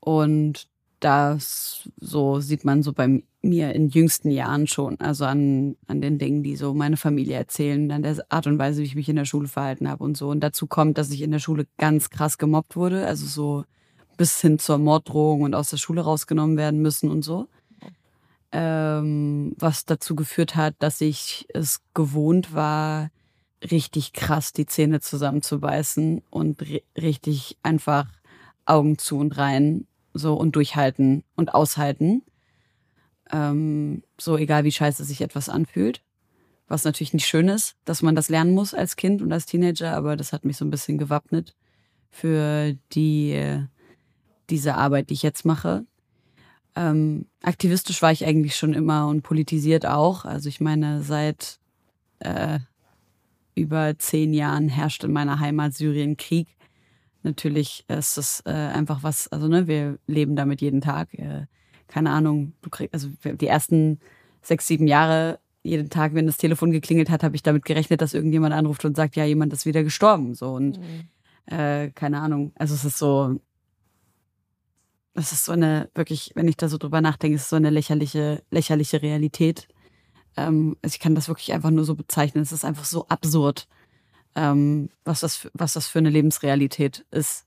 [0.00, 0.68] Und
[1.00, 6.18] das so sieht man so bei mir in jüngsten Jahren schon, also an, an den
[6.18, 9.16] Dingen, die so meine Familie erzählen, an der Art und Weise, wie ich mich in
[9.16, 10.28] der Schule verhalten habe und so.
[10.28, 13.64] Und dazu kommt, dass ich in der Schule ganz krass gemobbt wurde, also so
[14.16, 17.48] bis hin zur Morddrohung und aus der Schule rausgenommen werden müssen und so
[18.52, 23.10] ähm, was dazu geführt hat, dass ich es gewohnt war,
[23.70, 28.06] richtig krass die Zähne zusammenzubeißen und ri- richtig einfach
[28.64, 32.22] Augen zu und rein so und durchhalten und aushalten.
[33.32, 36.02] Ähm, so egal wie scheiße sich etwas anfühlt.
[36.68, 39.96] Was natürlich nicht schön ist, dass man das lernen muss als Kind und als Teenager,
[39.96, 41.54] aber das hat mich so ein bisschen gewappnet
[42.10, 43.60] für die,
[44.50, 45.84] diese Arbeit, die ich jetzt mache.
[46.74, 50.24] Ähm, aktivistisch war ich eigentlich schon immer und politisiert auch.
[50.24, 51.58] Also ich meine, seit
[52.18, 52.58] äh,
[53.54, 56.48] über zehn Jahren herrscht in meiner Heimat Syrien Krieg.
[57.22, 61.14] Natürlich ist es äh, einfach was, also ne, wir leben damit jeden Tag.
[61.14, 61.46] Äh,
[61.88, 64.00] keine Ahnung, du kriegst, also die ersten
[64.42, 68.14] sechs, sieben Jahre, jeden Tag, wenn das Telefon geklingelt hat, habe ich damit gerechnet, dass
[68.14, 70.34] irgendjemand anruft und sagt, ja, jemand ist wieder gestorben.
[70.34, 70.78] So und
[71.46, 72.52] äh, keine Ahnung.
[72.56, 73.40] Also es ist so,
[75.14, 77.70] es ist so eine, wirklich, wenn ich da so drüber nachdenke, es ist so eine
[77.70, 79.66] lächerliche, lächerliche Realität.
[80.36, 82.42] Ähm, also ich kann das wirklich einfach nur so bezeichnen.
[82.42, 83.66] Es ist einfach so absurd,
[84.34, 87.45] ähm, was, das, für- was das für eine Lebensrealität ist,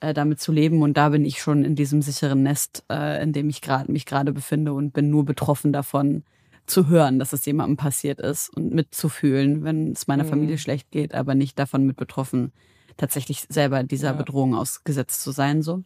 [0.00, 0.82] äh, damit zu leben.
[0.82, 4.06] Und da bin ich schon in diesem sicheren Nest, äh, in dem ich gerade mich
[4.06, 6.24] gerade befinde und bin nur betroffen davon,
[6.66, 10.28] zu hören, dass es jemandem passiert ist und mitzufühlen, wenn es meiner Mhm.
[10.28, 12.52] Familie schlecht geht, aber nicht davon mit betroffen,
[12.96, 14.12] tatsächlich selber dieser Ja.
[14.14, 15.62] Bedrohung ausgesetzt zu sein.
[15.62, 15.84] So.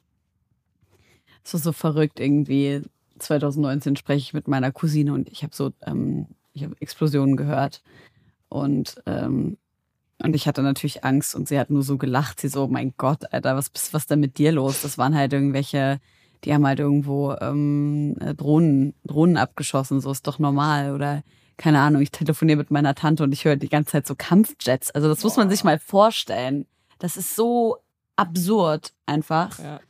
[1.44, 2.82] Es ist so verrückt irgendwie.
[3.18, 7.82] 2019 spreche ich mit meiner Cousine und ich habe so, ähm, ich habe Explosionen gehört
[8.48, 9.58] und ähm,
[10.22, 12.40] und ich hatte natürlich Angst und sie hat nur so gelacht.
[12.40, 14.82] Sie so, mein Gott, Alter, was was ist denn mit dir los?
[14.82, 16.00] Das waren halt irgendwelche,
[16.44, 20.00] die haben halt irgendwo ähm, äh, Drohnen, Drohnen abgeschossen.
[20.00, 21.22] So ist doch normal oder
[21.56, 22.02] keine Ahnung.
[22.02, 24.90] Ich telefoniere mit meiner Tante und ich höre die ganze Zeit so Kampfjets.
[24.90, 26.66] Also das muss man sich mal vorstellen.
[26.98, 27.78] Das ist so
[28.16, 29.58] absurd einfach.
[29.58, 29.80] Ja.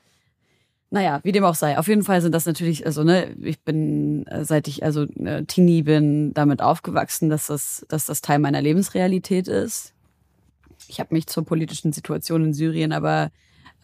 [0.90, 1.78] Naja, wie dem auch sei.
[1.78, 5.44] Auf jeden Fall sind das natürlich, also ne, ich bin, äh, seit ich also äh,
[5.44, 9.94] Teenie bin, damit aufgewachsen, dass das, dass das Teil meiner Lebensrealität ist.
[10.90, 13.30] Ich habe mich zur politischen Situation in Syrien, aber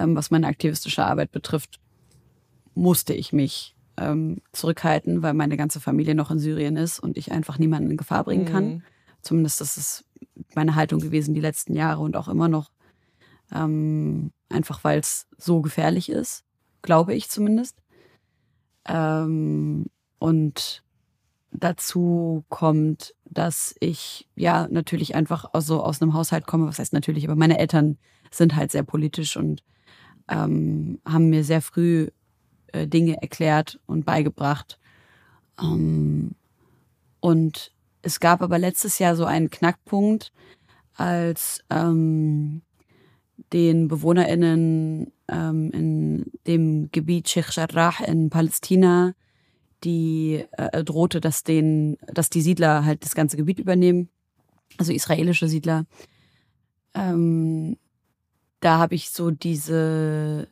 [0.01, 1.79] ähm, was meine aktivistische Arbeit betrifft,
[2.75, 7.31] musste ich mich ähm, zurückhalten, weil meine ganze Familie noch in Syrien ist und ich
[7.31, 8.66] einfach niemanden in Gefahr bringen kann.
[8.66, 8.83] Mhm.
[9.23, 10.05] Zumindest das ist
[10.57, 12.73] meine Haltung gewesen die letzten Jahre und auch immer noch.
[13.55, 16.45] Ähm, einfach weil es so gefährlich ist,
[16.83, 17.77] glaube ich zumindest.
[18.85, 19.87] Ähm,
[20.19, 20.83] und
[21.59, 26.92] dazu kommt, dass ich ja natürlich einfach aus, so aus einem Haushalt komme, was heißt
[26.92, 27.99] natürlich, aber meine Eltern
[28.31, 29.62] sind halt sehr politisch und
[30.29, 32.09] ähm, haben mir sehr früh
[32.69, 34.79] äh, Dinge erklärt und beigebracht.
[35.61, 36.33] Ähm,
[37.21, 40.33] und es gab aber letztes Jahr so einen Knackpunkt,
[40.95, 42.62] als ähm,
[43.53, 49.14] den BewohnerInnen ähm, in dem Gebiet Sheikh Jarrah in Palästina,
[49.87, 54.11] die äh, drohte, dass, den, dass die Siedler halt das ganze Gebiet übernehmen,
[54.77, 55.87] also israelische Siedler.
[56.94, 57.79] Ähm,
[58.61, 60.49] da habe ich so diese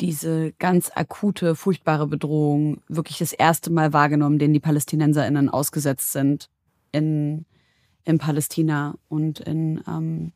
[0.00, 6.50] diese ganz akute, furchtbare Bedrohung wirklich das erste Mal wahrgenommen, denen die PalästinenserInnen ausgesetzt sind
[6.92, 7.46] in,
[8.04, 10.32] in Palästina und in ähm,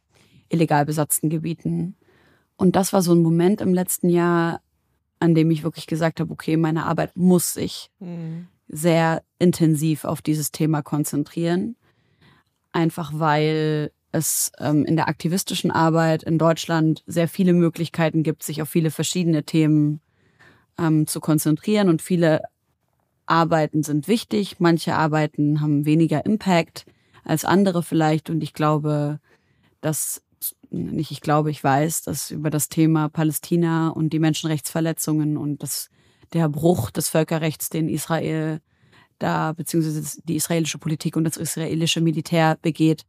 [0.48, 1.96] illegal besatzten Gebieten.
[2.56, 4.62] Und das war so ein Moment im letzten Jahr,
[5.20, 8.48] an dem ich wirklich gesagt habe, okay, meine Arbeit muss sich mhm.
[8.68, 11.76] sehr intensiv auf dieses Thema konzentrieren.
[12.72, 18.62] Einfach weil es ähm, in der aktivistischen Arbeit in Deutschland sehr viele Möglichkeiten gibt, sich
[18.62, 20.00] auf viele verschiedene Themen
[20.78, 21.88] ähm, zu konzentrieren.
[21.88, 22.42] Und viele
[23.26, 26.86] Arbeiten sind wichtig, manche Arbeiten haben weniger Impact
[27.24, 28.30] als andere vielleicht.
[28.30, 29.20] Und ich glaube,
[29.80, 30.22] dass,
[30.70, 35.90] nicht ich glaube, ich weiß, dass über das Thema Palästina und die Menschenrechtsverletzungen und das,
[36.32, 38.60] der Bruch des Völkerrechts, den Israel
[39.18, 43.04] da, beziehungsweise die israelische Politik und das israelische Militär begeht,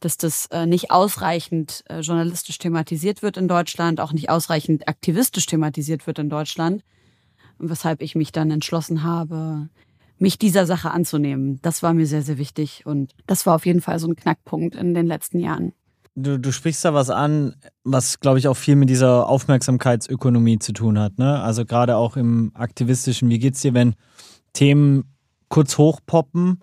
[0.00, 5.46] dass das äh, nicht ausreichend äh, journalistisch thematisiert wird in Deutschland, auch nicht ausreichend aktivistisch
[5.46, 6.84] thematisiert wird in Deutschland,
[7.58, 9.70] weshalb ich mich dann entschlossen habe,
[10.18, 11.58] mich dieser Sache anzunehmen.
[11.62, 14.74] Das war mir sehr, sehr wichtig und das war auf jeden Fall so ein Knackpunkt
[14.76, 15.72] in den letzten Jahren.
[16.16, 20.72] Du, du sprichst da was an, was, glaube ich, auch viel mit dieser Aufmerksamkeitsökonomie zu
[20.72, 21.18] tun hat.
[21.18, 21.40] Ne?
[21.42, 23.94] Also gerade auch im aktivistischen, wie geht's dir, wenn
[24.52, 25.04] Themen
[25.48, 26.60] kurz hochpoppen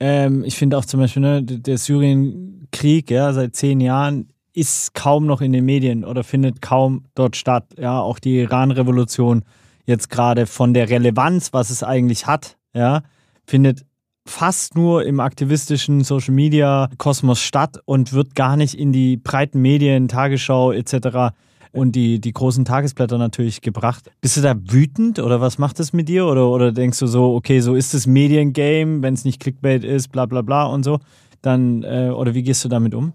[0.00, 5.26] ähm, ich finde auch zum Beispiel, ne, der Syrienkrieg, ja, seit zehn Jahren ist kaum
[5.26, 7.64] noch in den Medien oder findet kaum dort statt.
[7.78, 9.44] Ja, auch die Iran-Revolution
[9.86, 13.02] jetzt gerade von der Relevanz, was es eigentlich hat, ja,
[13.46, 13.84] findet
[14.26, 19.60] fast nur im aktivistischen Social Media Kosmos statt und wird gar nicht in die breiten
[19.60, 21.34] Medien, Tagesschau etc
[21.74, 24.10] und die, die großen Tagesblätter natürlich gebracht.
[24.20, 26.26] Bist du da wütend oder was macht das mit dir?
[26.26, 30.08] Oder, oder denkst du so, okay, so ist das Mediengame, wenn es nicht Clickbait ist,
[30.08, 31.00] bla bla bla und so,
[31.42, 33.12] dann, äh, oder wie gehst du damit um?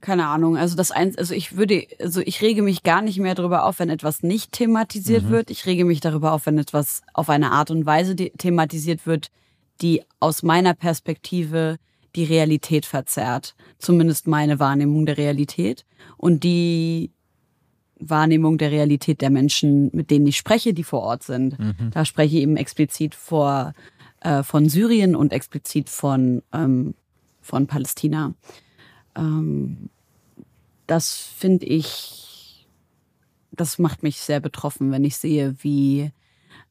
[0.00, 3.34] Keine Ahnung, also das eins, also ich würde, also ich rege mich gar nicht mehr
[3.34, 5.30] darüber auf, wenn etwas nicht thematisiert mhm.
[5.30, 5.50] wird.
[5.50, 9.30] Ich rege mich darüber auf, wenn etwas auf eine Art und Weise thematisiert wird,
[9.82, 11.78] die aus meiner Perspektive
[12.16, 13.54] die Realität verzerrt.
[13.78, 15.84] Zumindest meine Wahrnehmung der Realität.
[16.16, 17.12] Und die
[18.00, 21.58] Wahrnehmung der Realität der Menschen, mit denen ich spreche, die vor Ort sind.
[21.58, 21.90] Mhm.
[21.92, 23.74] Da spreche ich eben explizit vor,
[24.20, 26.94] äh, von Syrien und explizit von, ähm,
[27.40, 28.34] von Palästina.
[29.16, 29.90] Ähm,
[30.86, 32.66] das finde ich,
[33.52, 36.10] das macht mich sehr betroffen, wenn ich sehe, wie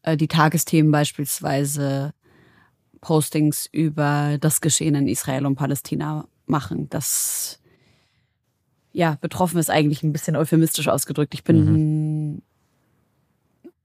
[0.03, 2.13] äh, die Tagesthemen beispielsweise
[3.01, 6.89] Postings über das Geschehen in Israel und Palästina machen.
[6.89, 7.59] Das,
[8.91, 11.33] ja, betroffen ist eigentlich ein bisschen euphemistisch ausgedrückt.
[11.33, 12.41] Ich bin, mhm.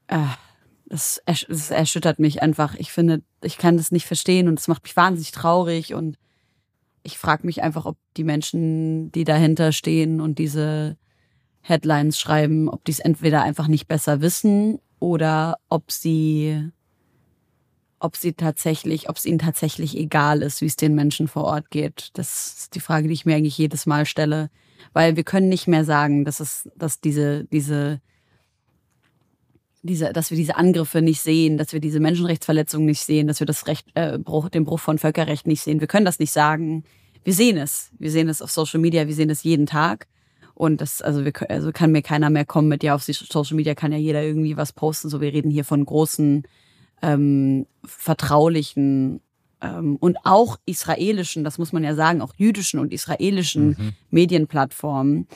[0.08, 0.26] äh,
[0.86, 2.74] das, das erschüttert mich einfach.
[2.74, 6.18] Ich finde, ich kann das nicht verstehen und es macht mich wahnsinnig traurig und
[7.04, 10.96] ich frage mich einfach, ob die Menschen, die dahinter stehen und diese
[11.60, 16.70] Headlines schreiben, ob die es entweder einfach nicht besser wissen oder ob sie
[18.00, 21.70] ob sie tatsächlich, ob es ihnen tatsächlich egal ist, wie es den Menschen vor Ort
[21.70, 22.10] geht.
[22.12, 24.50] Das ist die Frage, die ich mir eigentlich jedes Mal stelle.
[24.92, 28.02] Weil wir können nicht mehr sagen, dass es, dass diese, diese,
[29.84, 33.46] diese, dass wir diese Angriffe nicht sehen, dass wir diese Menschenrechtsverletzungen nicht sehen, dass wir
[33.46, 35.80] das Recht, äh, Bruch, den Bruch von Völkerrecht nicht sehen.
[35.80, 36.84] Wir können das nicht sagen.
[37.22, 37.90] Wir sehen es.
[37.98, 40.06] Wir sehen es auf Social Media, wir sehen es jeden Tag.
[40.54, 43.74] Und das, also wir also kann mir keiner mehr kommen mit, ja, auf Social Media
[43.74, 45.08] kann ja jeder irgendwie was posten.
[45.10, 46.44] So, wir reden hier von großen
[47.02, 49.20] ähm, vertraulichen
[49.60, 53.92] ähm, und auch israelischen, das muss man ja sagen, auch jüdischen und israelischen mhm.
[54.10, 55.26] Medienplattformen,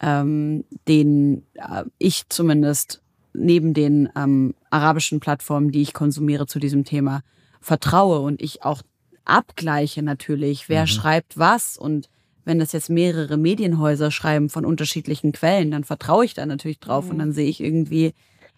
[0.00, 6.84] ähm, denen äh, ich zumindest neben den ähm, arabischen Plattformen, die ich konsumiere zu diesem
[6.84, 7.22] Thema,
[7.60, 8.82] vertraue und ich auch
[9.24, 10.86] abgleiche natürlich, wer mhm.
[10.88, 12.08] schreibt was und
[12.44, 17.04] wenn das jetzt mehrere Medienhäuser schreiben von unterschiedlichen Quellen, dann vertraue ich da natürlich drauf
[17.04, 17.10] mhm.
[17.10, 18.14] und dann sehe ich irgendwie,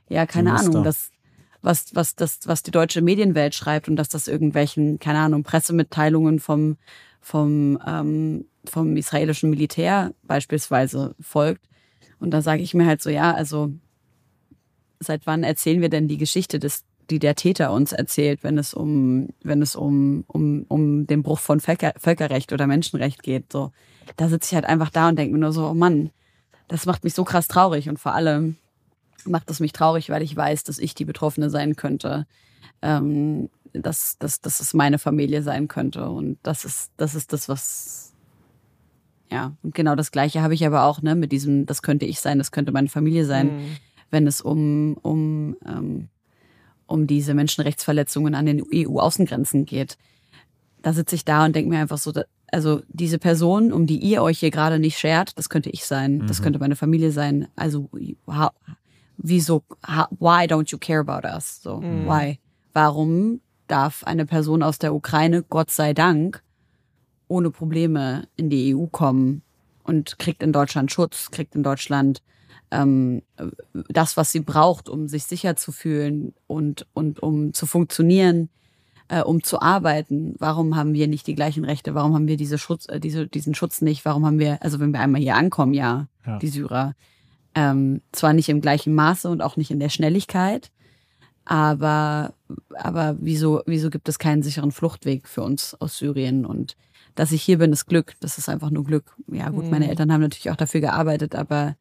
[0.08, 1.11] ja, keine Ahnung, das
[1.62, 6.40] was, was, das, was die deutsche Medienwelt schreibt und dass das irgendwelchen, keine Ahnung, Pressemitteilungen
[6.40, 6.76] vom,
[7.20, 11.68] vom, ähm, vom israelischen Militär beispielsweise folgt.
[12.18, 13.72] Und da sage ich mir halt so, ja, also
[15.02, 18.74] seit wann erzählen wir denn die Geschichte des, die der Täter uns erzählt, wenn es
[18.74, 23.52] um, wenn es um, um, um den Bruch von Völker, Völkerrecht oder Menschenrecht geht.
[23.52, 23.72] So,
[24.16, 26.10] da sitze ich halt einfach da und denke mir nur so, oh Mann,
[26.68, 28.56] das macht mich so krass traurig und vor allem,
[29.24, 32.26] macht es mich traurig, weil ich weiß, dass ich die Betroffene sein könnte.
[32.80, 36.08] Ähm, dass, dass, dass es meine Familie sein könnte.
[36.08, 38.12] Und das ist, das ist das, was.
[39.30, 42.20] Ja, und genau das Gleiche habe ich aber auch, ne, mit diesem, das könnte ich
[42.20, 43.76] sein, das könnte meine Familie sein, mhm.
[44.12, 46.09] Wenn es um, um, ähm,
[46.87, 49.96] um diese Menschenrechtsverletzungen an den EU-Außengrenzen geht.
[50.83, 52.12] Da sitze ich da und denke mir einfach so,
[52.53, 56.27] also diese Person, um die ihr euch hier gerade nicht schert, das könnte ich sein,
[56.27, 56.44] das Mhm.
[56.44, 57.48] könnte meine Familie sein.
[57.57, 57.88] Also
[58.27, 58.51] how,
[59.16, 61.61] wieso, how, why don't you care about us?
[61.62, 62.07] So, Mhm.
[62.07, 62.38] why?
[62.75, 66.42] Warum darf eine Person aus der Ukraine, Gott sei Dank,
[67.29, 69.42] ohne Probleme in die EU kommen
[69.85, 72.22] und kriegt in Deutschland Schutz, kriegt in Deutschland
[72.72, 73.22] ähm,
[73.88, 78.48] das, was sie braucht, um sich sicher zu fühlen und, und um zu funktionieren,
[79.08, 80.35] äh, um zu arbeiten.
[80.38, 81.94] Warum haben wir nicht die gleichen Rechte?
[81.94, 84.04] Warum haben wir diese Schutz, äh, diese, diesen Schutz nicht?
[84.04, 86.38] Warum haben wir, also wenn wir einmal hier ankommen, ja, Ja.
[86.38, 86.94] die Syrer,
[87.54, 90.70] ähm, zwar nicht im gleichen Maße und auch nicht in der Schnelligkeit,
[91.44, 92.35] aber,
[92.74, 96.46] aber wieso, wieso gibt es keinen sicheren Fluchtweg für uns aus Syrien?
[96.46, 96.76] Und
[97.14, 98.14] dass ich hier bin, ist Glück.
[98.20, 99.14] Das ist einfach nur Glück.
[99.30, 99.90] Ja, gut, meine Mhm.
[99.90, 101.76] Eltern haben natürlich auch dafür gearbeitet, aber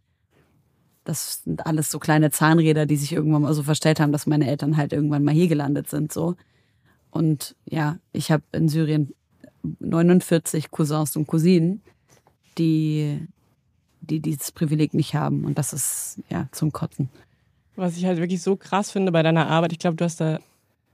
[1.04, 4.48] das sind alles so kleine Zahnräder, die sich irgendwann mal so verstellt haben, dass meine
[4.48, 6.36] Eltern halt irgendwann mal hier gelandet sind, so.
[7.10, 9.14] Und ja, ich habe in Syrien
[9.80, 11.82] 49 Cousins und Cousinen,
[12.58, 13.28] die,
[14.02, 15.46] die dieses Privileg nicht haben.
[15.46, 17.10] Und das ist ja zum Kotzen.
[17.76, 20.40] Was ich halt wirklich so krass finde bei deiner Arbeit, ich glaube, du hast da,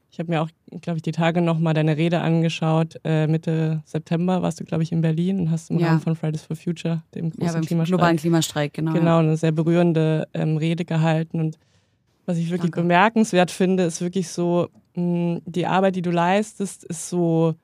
[0.10, 0.50] ich habe mir auch,
[0.82, 2.96] glaube ich, die Tage nochmal deine Rede angeschaut.
[3.04, 5.88] Äh, Mitte September warst du, glaube ich, in Berlin und hast im Ja.
[5.88, 8.94] Rahmen von Fridays for Future, dem großen Ja, beim Klimastreik, globalen Klimastreik, genau.
[8.94, 11.40] genau, eine sehr berührende ähm, Rede gehalten.
[11.40, 11.58] Und
[12.26, 12.82] was ich wirklich Danke.
[12.82, 17.56] bemerkenswert finde, ist wirklich so, mh, die Arbeit, die du leistest, ist so,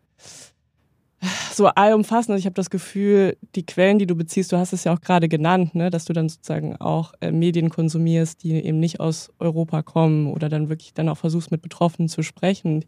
[1.53, 2.31] so allumfassend.
[2.31, 5.01] Also ich habe das Gefühl, die Quellen, die du beziehst, du hast es ja auch
[5.01, 9.31] gerade genannt, ne, dass du dann sozusagen auch äh, Medien konsumierst, die eben nicht aus
[9.39, 12.85] Europa kommen oder dann wirklich dann auch versuchst, mit Betroffenen zu sprechen.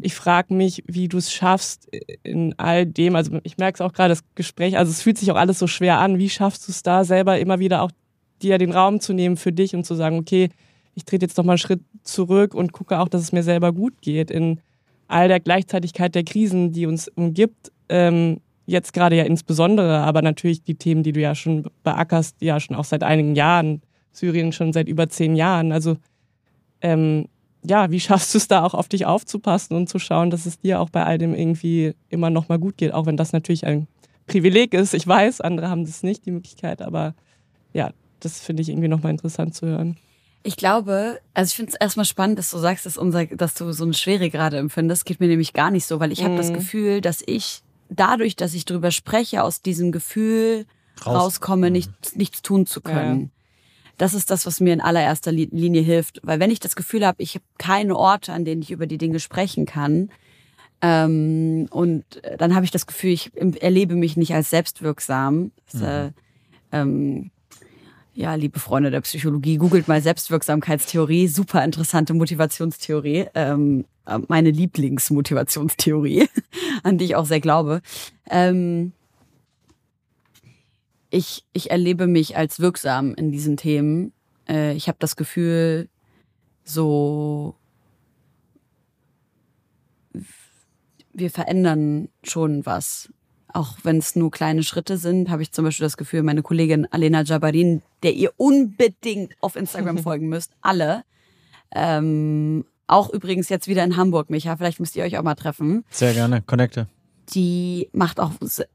[0.00, 1.88] Ich frage mich, wie du es schaffst
[2.22, 5.30] in all dem, also ich merke es auch gerade, das Gespräch, also es fühlt sich
[5.32, 6.18] auch alles so schwer an.
[6.18, 7.90] Wie schaffst du es da selber immer wieder auch
[8.40, 10.50] dir den Raum zu nehmen für dich und zu sagen, okay,
[10.94, 13.72] ich trete jetzt noch mal einen Schritt zurück und gucke auch, dass es mir selber
[13.72, 14.60] gut geht in
[15.08, 17.72] all der Gleichzeitigkeit der Krisen, die uns umgibt.
[17.88, 22.60] Ähm, jetzt gerade ja insbesondere, aber natürlich die Themen, die du ja schon beackerst, ja
[22.60, 23.80] schon auch seit einigen Jahren,
[24.12, 25.72] Syrien schon seit über zehn Jahren.
[25.72, 25.96] Also
[26.82, 27.26] ähm,
[27.64, 30.60] ja, wie schaffst du es da auch auf dich aufzupassen und zu schauen, dass es
[30.60, 33.66] dir auch bei all dem irgendwie immer noch mal gut geht, auch wenn das natürlich
[33.66, 33.88] ein
[34.26, 34.94] Privileg ist.
[34.94, 37.14] Ich weiß, andere haben das nicht, die Möglichkeit, aber
[37.72, 37.90] ja,
[38.20, 39.96] das finde ich irgendwie noch mal interessant zu hören.
[40.42, 43.72] Ich glaube, also ich finde es erstmal spannend, dass du sagst, dass, unser, dass du
[43.72, 45.04] so eine Schwere gerade empfindest.
[45.04, 46.54] Geht mir nämlich gar nicht so, weil ich habe das Mhm.
[46.54, 50.66] Gefühl, dass ich dadurch, dass ich drüber spreche, aus diesem Gefühl
[51.04, 51.14] Raus.
[51.16, 53.30] rauskomme, nichts, nichts tun zu können.
[53.98, 56.20] Das ist das, was mir in allererster Li- Linie hilft.
[56.22, 58.98] Weil wenn ich das Gefühl habe, ich habe keine Orte, an denen ich über die
[58.98, 60.10] Dinge sprechen kann,
[60.80, 62.04] ähm, und
[62.38, 65.50] dann habe ich das Gefühl, ich erlebe mich nicht als selbstwirksam.
[65.72, 66.10] Das, äh,
[66.70, 67.30] ähm,
[68.18, 76.28] ja, liebe Freunde der Psychologie, googelt mal Selbstwirksamkeitstheorie, super interessante Motivationstheorie, ähm, äh, meine Lieblingsmotivationstheorie,
[76.82, 77.80] an die ich auch sehr glaube.
[78.28, 78.90] Ähm,
[81.10, 84.12] ich, ich erlebe mich als wirksam in diesen Themen.
[84.48, 85.88] Äh, ich habe das Gefühl,
[86.64, 87.54] so
[91.12, 93.10] wir verändern schon was.
[93.58, 96.86] Auch wenn es nur kleine Schritte sind, habe ich zum Beispiel das Gefühl, meine Kollegin
[96.92, 101.02] Alena Jabarin, der ihr unbedingt auf Instagram folgen müsst, alle.
[101.74, 105.84] Ähm, auch übrigens jetzt wieder in Hamburg, Micha, vielleicht müsst ihr euch auch mal treffen.
[105.90, 106.40] Sehr gerne.
[106.42, 106.86] Connecte.
[107.30, 108.30] Die macht auch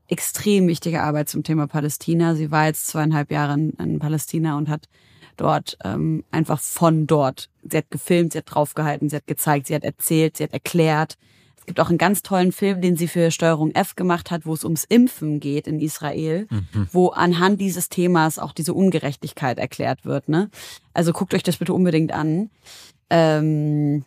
[0.10, 2.36] extrem wichtige Arbeit zum Thema Palästina.
[2.36, 4.90] Sie war jetzt zweieinhalb Jahre in, in Palästina und hat
[5.38, 7.50] dort ähm, einfach von dort.
[7.64, 11.16] Sie hat gefilmt, sie hat draufgehalten, sie hat gezeigt, sie hat erzählt, sie hat erklärt.
[11.64, 14.54] Es gibt auch einen ganz tollen Film, den sie für Steuerung F gemacht hat, wo
[14.54, 16.46] es ums Impfen geht in Israel,
[16.92, 20.28] wo anhand dieses Themas auch diese Ungerechtigkeit erklärt wird.
[20.28, 20.50] Ne?
[20.94, 22.50] Also guckt euch das bitte unbedingt an.
[23.10, 24.04] Ähm,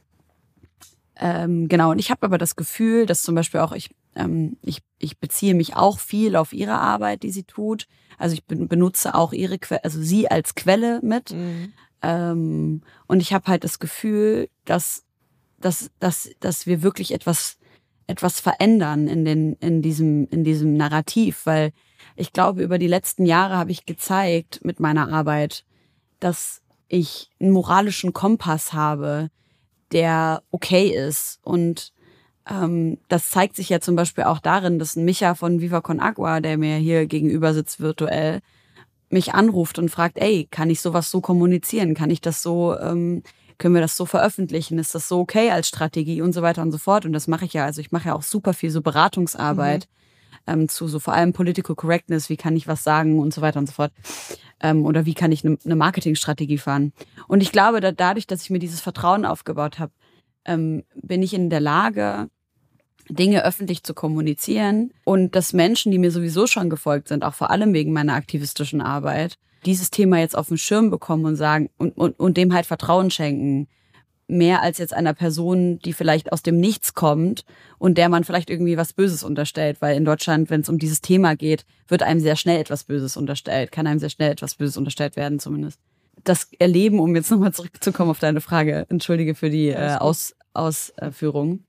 [1.19, 4.83] ähm, genau, und ich habe aber das Gefühl, dass zum Beispiel auch ich, ähm, ich,
[4.99, 7.87] ich beziehe mich auch viel auf ihre Arbeit, die sie tut.
[8.19, 11.35] Also ich ben- benutze auch ihre Quelle, also sie als Quelle mit.
[12.03, 15.05] Ähm, und ich habe halt das Gefühl, dass,
[15.61, 17.59] dass, dass, dass wir wirklich etwas,
[18.07, 21.73] etwas verändern in, den, in, diesem, in diesem Narrativ, weil
[22.17, 25.65] ich glaube, über die letzten Jahre habe ich gezeigt mit meiner Arbeit,
[26.21, 29.31] dass ich einen moralischen Kompass habe,
[29.93, 31.41] der okay ist.
[31.43, 31.93] Und
[32.49, 36.01] ähm, das zeigt sich ja zum Beispiel auch darin, dass ein Micha von Viva Con
[36.01, 38.41] Agua, der mir hier gegenüber sitzt virtuell,
[39.09, 41.95] mich anruft und fragt, ey, kann ich sowas so kommunizieren?
[41.95, 43.23] Kann ich das so, ähm,
[43.59, 44.79] können wir das so veröffentlichen?
[44.79, 47.05] Ist das so okay als Strategie und so weiter und so fort?
[47.05, 47.65] Und das mache ich ja.
[47.65, 49.89] Also ich mache ja auch super viel so Beratungsarbeit
[50.47, 53.59] ähm, zu so vor allem Political Correctness, wie kann ich was sagen und so weiter
[53.59, 53.93] und so fort.
[54.61, 56.93] Ähm, oder wie kann ich eine ne Marketingstrategie fahren?
[57.29, 59.93] Und ich glaube, da, dadurch, dass ich mir dieses Vertrauen aufgebaut habe,
[60.45, 62.29] ähm, bin ich in der Lage,
[63.09, 67.51] Dinge öffentlich zu kommunizieren und dass Menschen, die mir sowieso schon gefolgt sind, auch vor
[67.51, 71.97] allem wegen meiner aktivistischen Arbeit, dieses Thema jetzt auf den Schirm bekommen und sagen und,
[71.97, 73.69] und, und dem halt Vertrauen schenken.
[74.29, 77.45] Mehr als jetzt einer Person, die vielleicht aus dem Nichts kommt
[77.79, 81.01] und der man vielleicht irgendwie was Böses unterstellt, weil in Deutschland, wenn es um dieses
[81.01, 84.77] Thema geht, wird einem sehr schnell etwas Böses unterstellt, kann einem sehr schnell etwas Böses
[84.77, 85.79] unterstellt werden zumindest.
[86.25, 91.61] Das Erleben, um jetzt nochmal zurückzukommen auf deine Frage, entschuldige für die äh, Aus, Ausführung.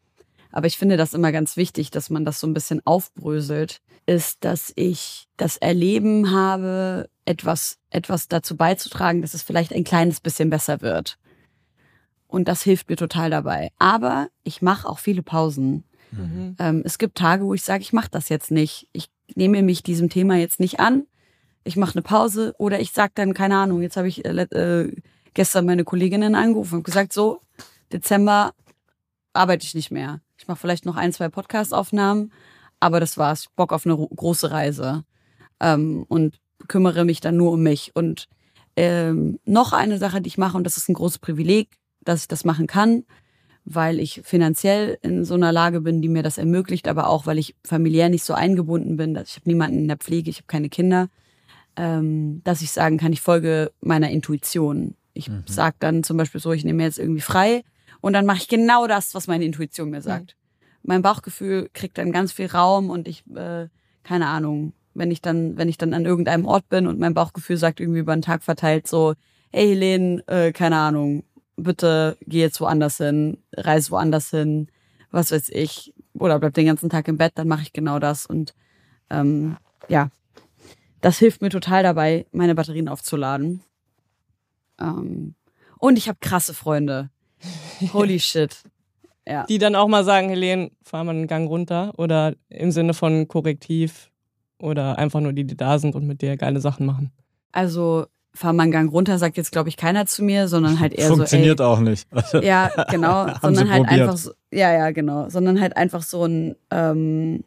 [0.52, 4.44] Aber ich finde das immer ganz wichtig, dass man das so ein bisschen aufbröselt, ist,
[4.44, 10.50] dass ich das Erleben habe, etwas, etwas dazu beizutragen, dass es vielleicht ein kleines bisschen
[10.50, 11.18] besser wird.
[12.28, 13.70] Und das hilft mir total dabei.
[13.78, 15.84] Aber ich mache auch viele Pausen.
[16.12, 16.56] Mhm.
[16.60, 18.88] Ähm, es gibt Tage, wo ich sage, ich mache das jetzt nicht.
[18.94, 21.06] Ich nehme mich diesem Thema jetzt nicht an.
[21.64, 24.96] Ich mache eine Pause oder ich sage dann, keine Ahnung, jetzt habe ich äh, äh,
[25.34, 27.42] gestern meine Kolleginnen angerufen und gesagt, so,
[27.92, 28.54] Dezember
[29.34, 30.22] arbeite ich nicht mehr.
[30.38, 32.32] Ich mache vielleicht noch ein, zwei Podcast-Aufnahmen,
[32.80, 33.44] aber das war's.
[33.44, 35.04] Ich Bock auf eine große Reise.
[35.60, 37.92] Ähm, und kümmere mich dann nur um mich.
[37.96, 38.28] Und
[38.76, 41.70] ähm, noch eine Sache, die ich mache, und das ist ein großes Privileg,
[42.02, 43.04] dass ich das machen kann,
[43.66, 47.38] weil ich finanziell in so einer Lage bin, die mir das ermöglicht, aber auch, weil
[47.38, 49.16] ich familiär nicht so eingebunden bin.
[49.16, 51.10] Ich habe niemanden in der Pflege, ich habe keine Kinder,
[51.76, 54.96] ähm, dass ich sagen kann, ich folge meiner Intuition.
[55.14, 55.44] Ich mhm.
[55.48, 57.64] sage dann zum Beispiel so, ich nehme mir jetzt irgendwie frei
[58.00, 60.36] und dann mache ich genau das, was meine Intuition mir sagt.
[60.38, 60.68] Mhm.
[60.84, 63.68] Mein Bauchgefühl kriegt dann ganz viel Raum und ich, äh,
[64.04, 67.58] keine Ahnung, wenn ich dann, wenn ich dann an irgendeinem Ort bin und mein Bauchgefühl
[67.58, 69.14] sagt irgendwie über den Tag verteilt so,
[69.52, 71.24] hey Helene, äh, keine Ahnung,
[71.56, 74.68] bitte geh jetzt woanders hin, reise woanders hin,
[75.12, 78.26] was weiß ich, oder bleib den ganzen Tag im Bett, dann mache ich genau das.
[78.26, 78.56] Und
[79.10, 80.10] ähm, ja,
[81.02, 83.62] das hilft mir total dabei, meine Batterien aufzuladen.
[84.80, 85.36] Ähm,
[85.78, 87.12] und ich habe krasse Freunde.
[87.94, 88.64] Holy shit.
[89.28, 89.46] Ja.
[89.46, 93.28] Die dann auch mal sagen, Helene, fahr mal einen Gang runter oder im Sinne von
[93.28, 94.10] Korrektiv
[94.60, 97.12] oder einfach nur die, die da sind und mit dir geile Sachen machen.
[97.52, 100.94] Also fahr mal einen Gang runter, sagt jetzt, glaube ich, keiner zu mir, sondern halt
[100.94, 101.66] eher Funktioniert so.
[101.66, 102.44] Funktioniert auch nicht.
[102.46, 103.28] ja, genau.
[103.42, 104.02] sondern halt probiert.
[104.02, 105.30] einfach so, ja, ja, genau.
[105.30, 107.44] Sondern halt einfach so ein, ähm,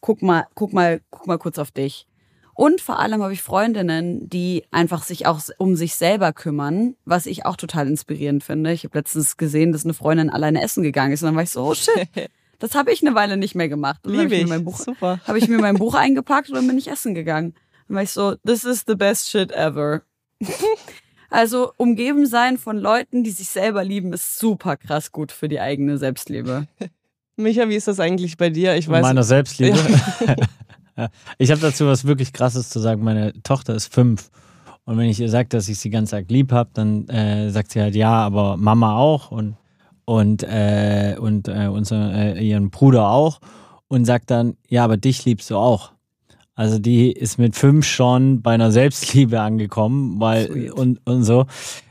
[0.00, 2.06] guck mal, guck mal, guck mal kurz auf dich.
[2.54, 7.26] Und vor allem habe ich Freundinnen, die einfach sich auch um sich selber kümmern, was
[7.26, 8.72] ich auch total inspirierend finde.
[8.72, 11.50] Ich habe letztens gesehen, dass eine Freundin alleine essen gegangen ist und dann war ich
[11.50, 12.08] so, oh shit,
[12.62, 13.98] das habe ich eine Weile nicht mehr gemacht.
[14.04, 15.18] Dann habe ich, mir mein Buch, Super.
[15.26, 17.54] Hab ich mir mein Buch eingepackt und dann bin ich essen gegangen.
[17.88, 20.02] Dann war ich so, this is the best shit ever.
[21.34, 25.60] Also umgeben sein von Leuten, die sich selber lieben, ist super krass gut für die
[25.60, 26.66] eigene Selbstliebe.
[27.36, 28.76] Micha, wie ist das eigentlich bei dir?
[28.76, 29.00] Ich weiß.
[29.00, 29.78] Meiner Selbstliebe.
[31.38, 33.02] Ich habe dazu was wirklich Krasses zu sagen.
[33.02, 34.30] Meine Tochter ist fünf.
[34.84, 37.72] Und wenn ich ihr sage, dass ich sie ganz arg lieb habe, dann äh, sagt
[37.72, 39.56] sie halt ja, aber Mama auch und,
[40.12, 43.40] und, äh, und äh, unser, äh, ihren Bruder auch.
[43.88, 45.92] Und sagt dann, ja, aber dich liebst du auch.
[46.54, 51.46] Also die ist mit fünf schon bei einer Selbstliebe angekommen, weil und, und so.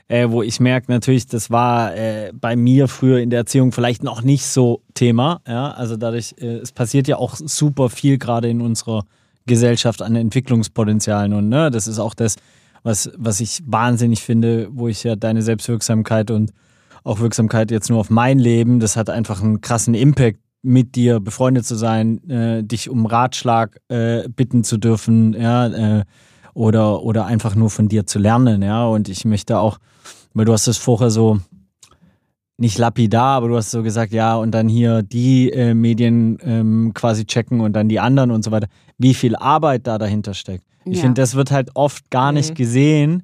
[0.07, 4.03] Äh, wo ich merke natürlich, das war äh, bei mir früher in der Erziehung vielleicht
[4.03, 5.41] noch nicht so Thema.
[5.47, 5.71] Ja?
[5.71, 9.03] Also dadurch, äh, es passiert ja auch super viel gerade in unserer
[9.47, 12.35] Gesellschaft an Entwicklungspotenzialen und ne, das ist auch das,
[12.83, 16.51] was, was ich wahnsinnig finde, wo ich ja deine Selbstwirksamkeit und
[17.03, 21.19] auch Wirksamkeit jetzt nur auf mein Leben, das hat einfach einen krassen Impact mit dir
[21.19, 25.67] befreundet zu sein, äh, dich um Ratschlag äh, bitten zu dürfen, ja,
[25.99, 26.03] äh,
[26.53, 28.85] oder, oder einfach nur von dir zu lernen, ja.
[28.85, 29.79] Und ich möchte auch,
[30.33, 31.39] weil du hast es vorher so
[32.57, 36.91] nicht lapidar, aber du hast so gesagt, ja, und dann hier die äh, Medien ähm,
[36.93, 38.67] quasi checken und dann die anderen und so weiter,
[38.99, 40.63] wie viel Arbeit da dahinter steckt.
[40.85, 41.03] Ich ja.
[41.03, 42.55] finde, das wird halt oft gar nicht mhm.
[42.55, 43.23] gesehen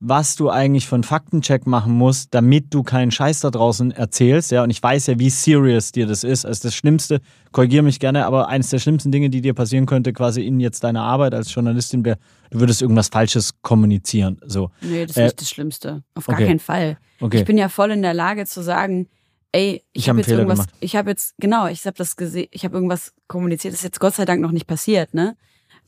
[0.00, 4.52] was du eigentlich von Faktencheck machen musst, damit du keinen Scheiß da draußen erzählst.
[4.52, 6.46] Ja, und ich weiß ja, wie serious dir das ist.
[6.46, 7.20] Also das Schlimmste,
[7.50, 10.84] korrigiere mich gerne, aber eines der schlimmsten Dinge, die dir passieren könnte, quasi in jetzt
[10.84, 12.18] deiner Arbeit als Journalistin, wäre,
[12.50, 14.40] du würdest irgendwas Falsches kommunizieren.
[14.46, 14.70] So.
[14.80, 16.04] Nee, das ist äh, nicht das Schlimmste.
[16.14, 16.46] Auf gar okay.
[16.46, 16.98] keinen Fall.
[17.20, 17.38] Okay.
[17.38, 19.08] Ich bin ja voll in der Lage zu sagen,
[19.50, 20.74] ey, ich, ich habe hab jetzt irgendwas, gemacht.
[20.78, 24.00] ich habe jetzt, genau, ich habe das gesehen, ich habe irgendwas kommuniziert, das ist jetzt
[24.00, 25.36] Gott sei Dank noch nicht passiert, ne?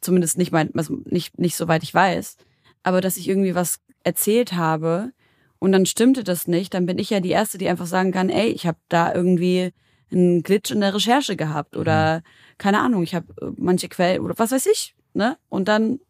[0.00, 0.70] Zumindest nicht, mein,
[1.04, 2.38] nicht, nicht soweit ich weiß.
[2.82, 5.12] Aber dass ich irgendwie was erzählt habe
[5.58, 8.30] und dann stimmte das nicht, dann bin ich ja die Erste, die einfach sagen kann,
[8.30, 9.72] ey, ich habe da irgendwie
[10.10, 12.22] einen Glitch in der Recherche gehabt oder mhm.
[12.58, 15.36] keine Ahnung, ich habe äh, manche Quellen oder was weiß ich, ne?
[15.48, 16.00] Und dann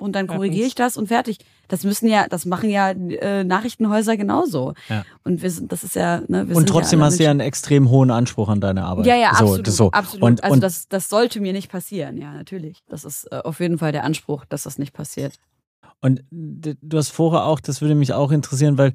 [0.00, 1.38] und dann korrigiere ich das und fertig.
[1.68, 4.72] Das müssen ja, das machen ja äh, Nachrichtenhäuser genauso.
[4.88, 5.04] Ja.
[5.24, 7.40] Und wir sind, das ist ja, ne, wir Und trotzdem ja hast du ja einen
[7.40, 9.04] extrem hohen Anspruch an deine Arbeit.
[9.04, 9.66] Ja, ja, so, absolut.
[9.66, 9.90] Das so.
[9.90, 10.22] absolut.
[10.22, 12.82] Und, also und das, das sollte mir nicht passieren, ja, natürlich.
[12.88, 15.34] Das ist äh, auf jeden Fall der Anspruch, dass das nicht passiert.
[16.00, 18.94] Und du hast vorher auch, das würde mich auch interessieren, weil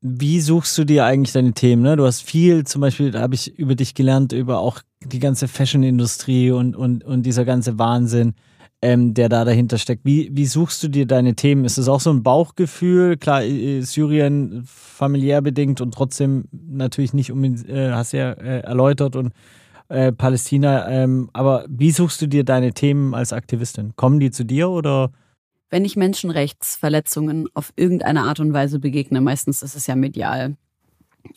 [0.00, 1.82] wie suchst du dir eigentlich deine Themen?
[1.82, 1.96] Ne?
[1.96, 5.48] Du hast viel, zum Beispiel, da habe ich über dich gelernt, über auch die ganze
[5.48, 8.34] Fashion-Industrie und, und, und dieser ganze Wahnsinn,
[8.82, 10.04] ähm, der da dahinter steckt.
[10.04, 11.64] Wie, wie suchst du dir deine Themen?
[11.64, 13.16] Ist es auch so ein Bauchgefühl?
[13.16, 13.42] Klar,
[13.80, 19.32] Syrien familiär bedingt und trotzdem natürlich nicht unbedingt, äh, hast ja äh, erläutert und
[19.88, 20.88] äh, Palästina.
[20.88, 23.94] Ähm, aber wie suchst du dir deine Themen als Aktivistin?
[23.96, 25.10] Kommen die zu dir oder?
[25.68, 30.56] Wenn ich Menschenrechtsverletzungen auf irgendeine Art und Weise begegne, meistens ist es ja medial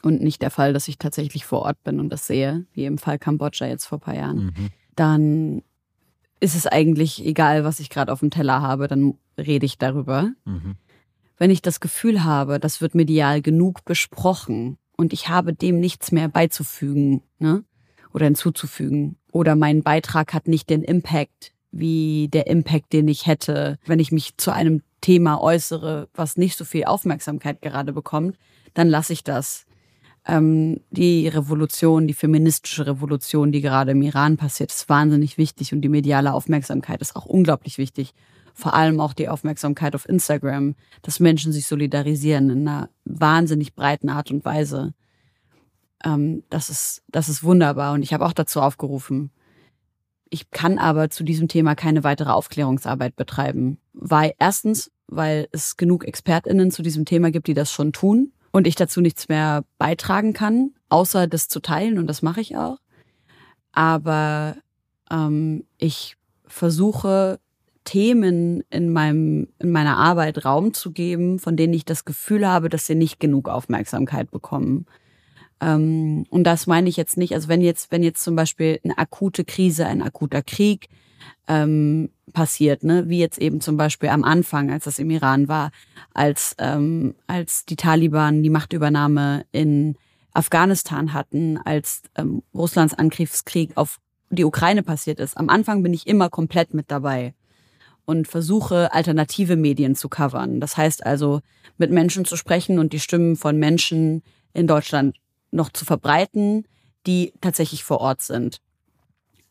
[0.03, 2.97] und nicht der Fall, dass ich tatsächlich vor Ort bin und das sehe, wie im
[2.99, 4.69] Fall Kambodscha jetzt vor ein paar Jahren, mhm.
[4.95, 5.61] dann
[6.39, 10.31] ist es eigentlich egal, was ich gerade auf dem Teller habe, dann rede ich darüber.
[10.45, 10.75] Mhm.
[11.37, 16.11] Wenn ich das Gefühl habe, das wird medial genug besprochen und ich habe dem nichts
[16.11, 17.63] mehr beizufügen ne?
[18.13, 23.77] oder hinzuzufügen oder mein Beitrag hat nicht den Impact, wie der Impact, den ich hätte,
[23.85, 28.37] wenn ich mich zu einem Thema äußere, was nicht so viel Aufmerksamkeit gerade bekommt,
[28.73, 29.65] dann lasse ich das.
[30.25, 35.81] Ähm, die Revolution, die feministische Revolution, die gerade im Iran passiert, ist wahnsinnig wichtig und
[35.81, 38.13] die mediale Aufmerksamkeit ist auch unglaublich wichtig.
[38.53, 44.09] Vor allem auch die Aufmerksamkeit auf Instagram, dass Menschen sich solidarisieren in einer wahnsinnig breiten
[44.09, 44.93] Art und Weise.
[46.03, 49.31] Ähm, das ist, das ist wunderbar und ich habe auch dazu aufgerufen,
[50.29, 53.79] ich kann aber zu diesem Thema keine weitere Aufklärungsarbeit betreiben.
[53.93, 58.67] Weil erstens, weil es genug ExpertInnen zu diesem Thema gibt, die das schon tun und
[58.67, 62.77] ich dazu nichts mehr beitragen kann, außer das zu teilen und das mache ich auch.
[63.71, 64.55] Aber
[65.11, 66.15] ähm, ich
[66.45, 67.39] versuche
[67.83, 72.69] Themen in meinem in meiner Arbeit Raum zu geben, von denen ich das Gefühl habe,
[72.69, 74.85] dass sie nicht genug Aufmerksamkeit bekommen.
[75.61, 78.97] Ähm, und das meine ich jetzt nicht, also wenn jetzt, wenn jetzt zum Beispiel eine
[78.97, 80.89] akute Krise, ein akuter Krieg
[81.47, 85.71] ähm, passiert, ne, wie jetzt eben zum Beispiel am Anfang, als das im Iran war,
[86.13, 89.95] als, ähm, als die Taliban die Machtübernahme in
[90.31, 93.99] Afghanistan hatten, als ähm, Russlands Angriffskrieg auf
[94.29, 95.37] die Ukraine passiert ist.
[95.37, 97.33] Am Anfang bin ich immer komplett mit dabei
[98.05, 100.59] und versuche alternative Medien zu covern.
[100.59, 101.41] Das heißt also,
[101.77, 105.17] mit Menschen zu sprechen und die Stimmen von Menschen in Deutschland
[105.51, 106.65] noch zu verbreiten,
[107.07, 108.61] die tatsächlich vor Ort sind.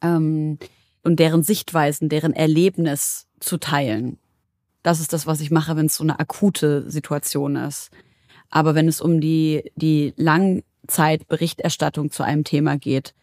[0.00, 0.58] Ähm,
[1.02, 4.18] und deren Sichtweisen, deren Erlebnis zu teilen.
[4.82, 7.90] Das ist das, was ich mache, wenn es so eine akute Situation ist.
[8.50, 13.14] Aber wenn es um die, die Langzeitberichterstattung zu einem Thema geht,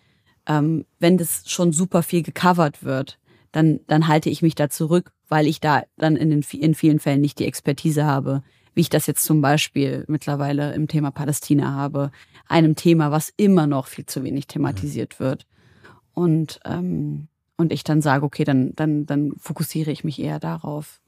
[0.47, 3.19] ähm, wenn das schon super viel gecovert wird,
[3.51, 6.99] dann, dann halte ich mich da zurück, weil ich da dann in, den, in vielen
[6.99, 8.43] Fällen nicht die Expertise habe,
[8.75, 12.11] wie ich das jetzt zum Beispiel mittlerweile im Thema Palästina habe,
[12.47, 15.47] einem Thema, was immer noch viel zu wenig thematisiert wird.
[16.13, 21.01] Und, ähm, und ich dann sage, okay, dann, dann, dann fokussiere ich mich eher darauf.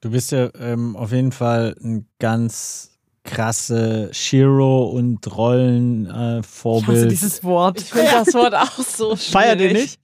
[0.00, 6.98] Du bist ja ähm, auf jeden Fall ein ganz krasse Shiro und Rollenvorbild.
[6.98, 7.80] Äh, ich dieses Wort.
[7.80, 9.20] Ich finde das Wort auch so schwierig.
[9.32, 10.00] Feiert ihr nicht?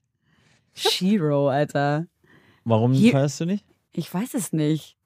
[0.73, 2.05] Shiro, Alter.
[2.63, 3.65] Warum He feierst du nicht?
[3.91, 4.96] Ich weiß es nicht.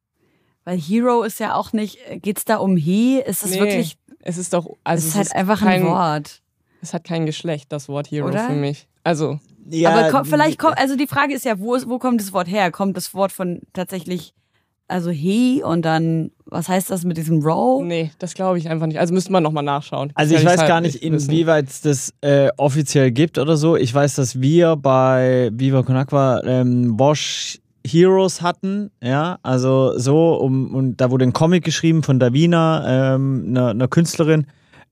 [0.63, 3.19] Weil Hero ist ja auch nicht, geht's da um He?
[3.19, 3.97] Ist es nee, wirklich.
[4.19, 5.01] Es ist doch, also.
[5.01, 6.41] Es ist halt einfach kein, ein Wort.
[6.81, 8.47] Es hat kein Geschlecht, das Wort Hero Oder?
[8.47, 8.87] für mich.
[9.03, 9.39] Also.
[9.69, 12.47] Ja, aber komm, vielleicht kommt, also die Frage ist ja, wo, wo kommt das Wort
[12.47, 12.71] her?
[12.71, 14.33] Kommt das Wort von tatsächlich,
[14.87, 17.83] also he und dann, was heißt das mit diesem Row?
[17.83, 18.99] Nee, das glaube ich einfach nicht.
[18.99, 20.11] Also müsste man nochmal nachschauen.
[20.15, 23.77] Also ich weiß halt gar nicht, inwieweit es das äh, offiziell gibt oder so.
[23.77, 30.35] Ich weiß, dass wir bei Viva Con Aqua ähm, Bosch Heroes hatten, ja, also so,
[30.35, 34.45] um, und da wurde ein Comic geschrieben von Davina, ähm, einer, Künstlerin,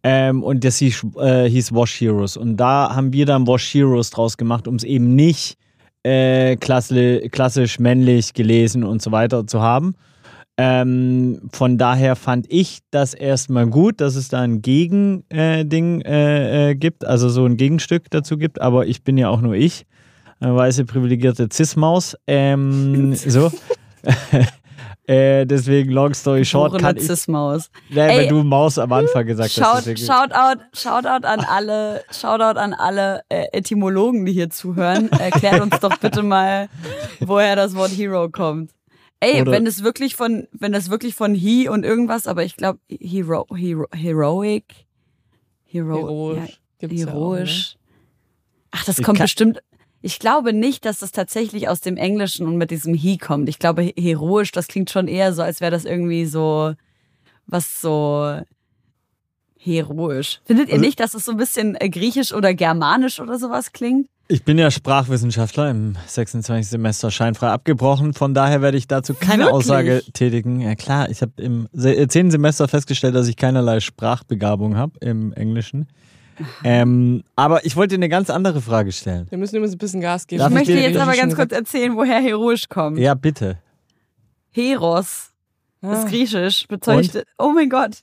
[0.03, 2.37] ähm, und das hieß, äh, hieß Wash Heroes.
[2.37, 5.57] Und da haben wir dann Wash Heroes draus gemacht, um es eben nicht
[6.03, 9.95] äh, klassisch, klassisch männlich gelesen und so weiter zu haben.
[10.57, 16.75] Ähm, von daher fand ich das erstmal gut, dass es da ein Gegending äh, äh,
[16.75, 19.85] gibt, also so ein Gegenstück dazu gibt, aber ich bin ja auch nur ich
[20.39, 22.15] weiße privilegierte Cis-Maus.
[22.27, 23.51] Ähm, so.
[25.07, 27.03] äh, deswegen, long story short, kann ich...
[27.03, 27.69] Cis-Maus.
[27.89, 29.99] Ja, wenn du Maus am Anfang gesagt shout, hast.
[29.99, 35.11] Shoutout, Shoutout an alle, Shoutout an alle äh, Etymologen, die hier zuhören.
[35.11, 36.69] Erklärt uns doch bitte mal,
[37.19, 38.71] woher das Wort Hero kommt.
[39.21, 42.55] Ey, Oder wenn es wirklich von, wenn das wirklich von he und irgendwas, aber ich
[42.55, 44.63] glaube, hero, hero, heroic,
[45.65, 47.75] hero, heroisch, ja, heroisch.
[47.75, 47.79] Auch, ne?
[48.71, 49.59] Ach, das kommt bestimmt,
[50.01, 53.49] ich glaube nicht, dass das tatsächlich aus dem Englischen und mit diesem he kommt.
[53.49, 56.73] Ich glaube, heroisch, das klingt schon eher so, als wäre das irgendwie so
[57.47, 58.39] was so
[59.57, 60.39] heroisch.
[60.45, 63.71] Findet ihr also, nicht, dass es so ein bisschen äh, griechisch oder germanisch oder sowas
[63.71, 64.07] klingt?
[64.31, 66.69] Ich bin ja Sprachwissenschaftler im 26.
[66.69, 68.13] Semester scheinfrei abgebrochen.
[68.13, 69.53] Von daher werde ich dazu keine Wirklich?
[69.55, 70.61] Aussage tätigen.
[70.61, 72.29] Ja klar, ich habe im se- äh, 10.
[72.29, 75.87] Semester festgestellt, dass ich keinerlei Sprachbegabung habe im Englischen.
[76.63, 79.27] Ähm, aber ich wollte dir eine ganz andere Frage stellen.
[79.29, 80.39] Wir müssen übrigens ein bisschen Gas geben.
[80.39, 82.97] Darf Ich möchte dir jetzt aber ganz kurz erzählen, woher heroisch kommt.
[82.99, 83.57] Ja, bitte.
[84.51, 85.31] Heros
[85.81, 85.93] Ah.
[85.93, 87.99] ist griechisch, bezeichnet, oh mein Gott,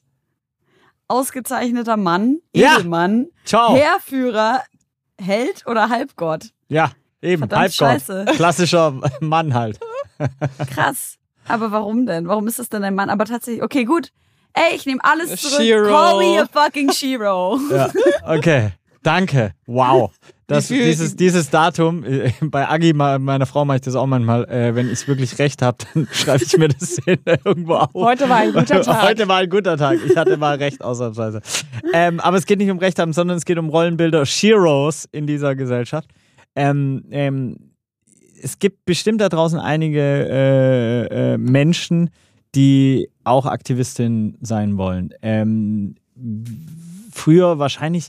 [1.09, 2.75] ausgezeichneter Mann, Ja.
[2.79, 3.75] Edelmann, Ciao.
[3.75, 4.63] Heerführer,
[5.21, 6.51] Held oder Halbgott.
[6.69, 7.41] Ja, eben.
[7.41, 7.79] Verdammt Halbgott.
[7.79, 8.25] scheiße.
[8.37, 9.79] Klassischer Mann halt.
[10.73, 11.17] Krass.
[11.49, 12.27] Aber warum denn?
[12.29, 13.09] Warum ist das denn ein Mann?
[13.11, 14.11] Aber tatsächlich, okay, gut.
[14.57, 15.61] Ey, ich nehme alles zurück.
[15.61, 15.89] Shiro.
[15.89, 17.59] Call me a fucking Shiro.
[17.71, 17.91] Ja,
[18.27, 18.71] okay.
[19.03, 19.53] Danke.
[19.67, 20.11] Wow.
[20.49, 24.45] Das, dieses, dieses Datum, äh, bei Agi, me- meiner Frau, mache ich das auch manchmal.
[24.49, 27.91] Äh, wenn ich wirklich recht habe, dann schreibe ich mir das hin, irgendwo auf.
[27.95, 29.03] Heute war ein guter Tag.
[29.03, 29.99] Heute war ein guter Tag.
[30.05, 31.41] Ich hatte mal recht, ausnahmsweise.
[31.93, 35.27] Ähm, aber es geht nicht um Recht haben, sondern es geht um Rollenbilder, Sheroes in
[35.27, 36.09] dieser Gesellschaft.
[36.57, 37.57] Ähm, ähm,
[38.43, 42.11] es gibt bestimmt da draußen einige äh, äh, Menschen,
[42.57, 45.11] die auch Aktivistin sein wollen.
[45.23, 45.95] Ähm,
[47.13, 48.09] früher wahrscheinlich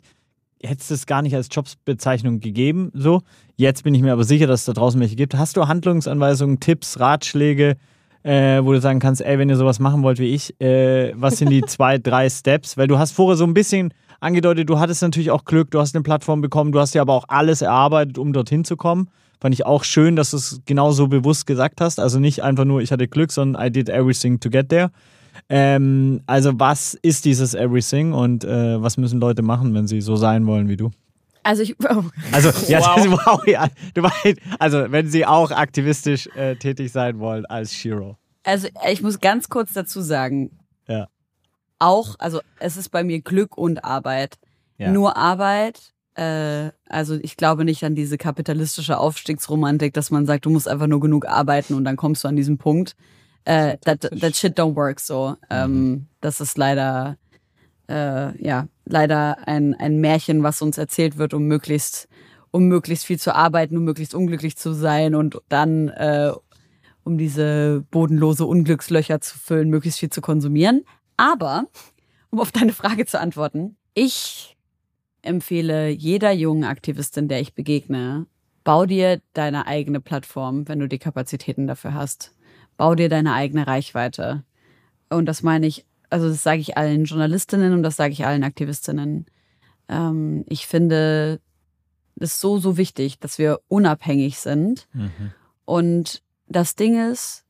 [0.64, 2.92] hätte es das gar nicht als Jobsbezeichnung gegeben.
[2.94, 3.22] So.
[3.56, 5.36] Jetzt bin ich mir aber sicher, dass es da draußen welche gibt.
[5.36, 7.76] Hast du Handlungsanweisungen, Tipps, Ratschläge,
[8.24, 11.38] äh, wo du sagen kannst, ey, wenn ihr sowas machen wollt wie ich, äh, was
[11.38, 12.78] sind die zwei, drei Steps?
[12.78, 15.96] Weil du hast vorher so ein bisschen angedeutet, du hattest natürlich auch Glück, du hast
[15.96, 19.10] eine Plattform bekommen, du hast dir aber auch alles erarbeitet, um dorthin zu kommen.
[19.40, 22.00] Fand ich auch schön, dass du es genauso bewusst gesagt hast.
[22.00, 24.90] Also nicht einfach nur, ich hatte Glück, sondern I did everything to get there.
[25.50, 30.16] Ähm, also was ist dieses Everything und äh, was müssen Leute machen, wenn sie so
[30.16, 30.90] sein wollen wie du?
[31.44, 32.96] Also ich, oh, Also, ja, Wow.
[32.96, 37.74] das wow, ja, du weißt, also wenn sie auch aktivistisch äh, tätig sein wollen als
[37.74, 38.18] Shiro.
[38.44, 40.67] also ich muss ganz kurz dazu sagen, Ja.
[41.80, 44.38] Auch, also es ist bei mir Glück und Arbeit.
[44.78, 44.92] Ja.
[44.92, 45.94] Nur Arbeit.
[46.16, 50.88] Äh, also ich glaube nicht an diese kapitalistische Aufstiegsromantik, dass man sagt, du musst einfach
[50.88, 52.96] nur genug arbeiten und dann kommst du an diesen Punkt.
[53.46, 55.38] Äh, that, that shit don't work so.
[55.50, 57.18] Ähm, das ist leider,
[57.88, 62.10] äh, ja, leider ein, ein Märchen, was uns erzählt wird, um möglichst,
[62.52, 66.32] um möglichst viel zu arbeiten, um möglichst unglücklich zu sein und dann, äh,
[67.04, 70.84] um diese bodenlose Unglückslöcher zu füllen, möglichst viel zu konsumieren.
[71.18, 71.68] Aber,
[72.30, 74.56] um auf deine Frage zu antworten, ich
[75.24, 78.28] empfehle jeder jungen Aktivistin, der ich begegne,
[78.64, 82.34] bau dir deine eigene Plattform, wenn du die Kapazitäten dafür hast.
[82.78, 84.44] Bau dir deine eigene Reichweite.
[85.10, 88.44] Und das meine ich, also das sage ich allen Journalistinnen und das sage ich allen
[88.44, 89.26] Aktivistinnen.
[89.90, 91.42] Ähm, ich finde
[92.20, 94.88] es so, so wichtig, dass wir unabhängig sind.
[95.66, 97.46] Und das Ding ist,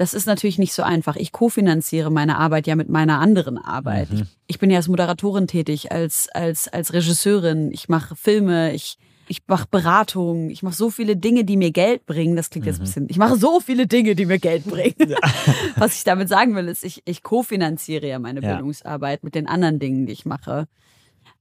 [0.00, 1.16] das ist natürlich nicht so einfach.
[1.16, 4.10] Ich kofinanziere meine Arbeit ja mit meiner anderen Arbeit.
[4.10, 4.28] Mhm.
[4.46, 7.70] Ich, bin ja als Moderatorin tätig, als, als, als Regisseurin.
[7.70, 8.96] Ich mache Filme, ich,
[9.28, 12.34] ich mache Beratung, ich mache so viele Dinge, die mir Geld bringen.
[12.34, 13.06] Das klingt jetzt ein bisschen.
[13.10, 14.94] Ich mache so viele Dinge, die mir Geld bringen.
[15.76, 18.54] Was ich damit sagen will, ist, ich, ich kofinanziere ja meine Ja.
[18.54, 20.66] Bildungsarbeit mit den anderen Dingen, die ich mache.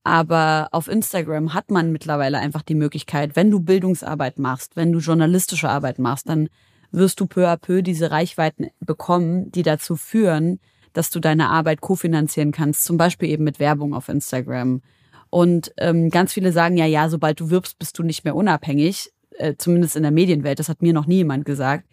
[0.03, 4.99] Aber auf Instagram hat man mittlerweile einfach die Möglichkeit, wenn du Bildungsarbeit machst, wenn du
[4.99, 6.49] journalistische Arbeit machst, dann
[6.91, 10.59] wirst du peu à peu diese Reichweiten bekommen, die dazu führen,
[10.93, 14.81] dass du deine Arbeit kofinanzieren kannst, zum Beispiel eben mit Werbung auf Instagram.
[15.29, 19.11] Und ähm, ganz viele sagen ja, ja, sobald du wirbst, bist du nicht mehr unabhängig,
[19.37, 20.57] äh, zumindest in der Medienwelt.
[20.57, 21.85] Das hat mir noch nie jemand gesagt.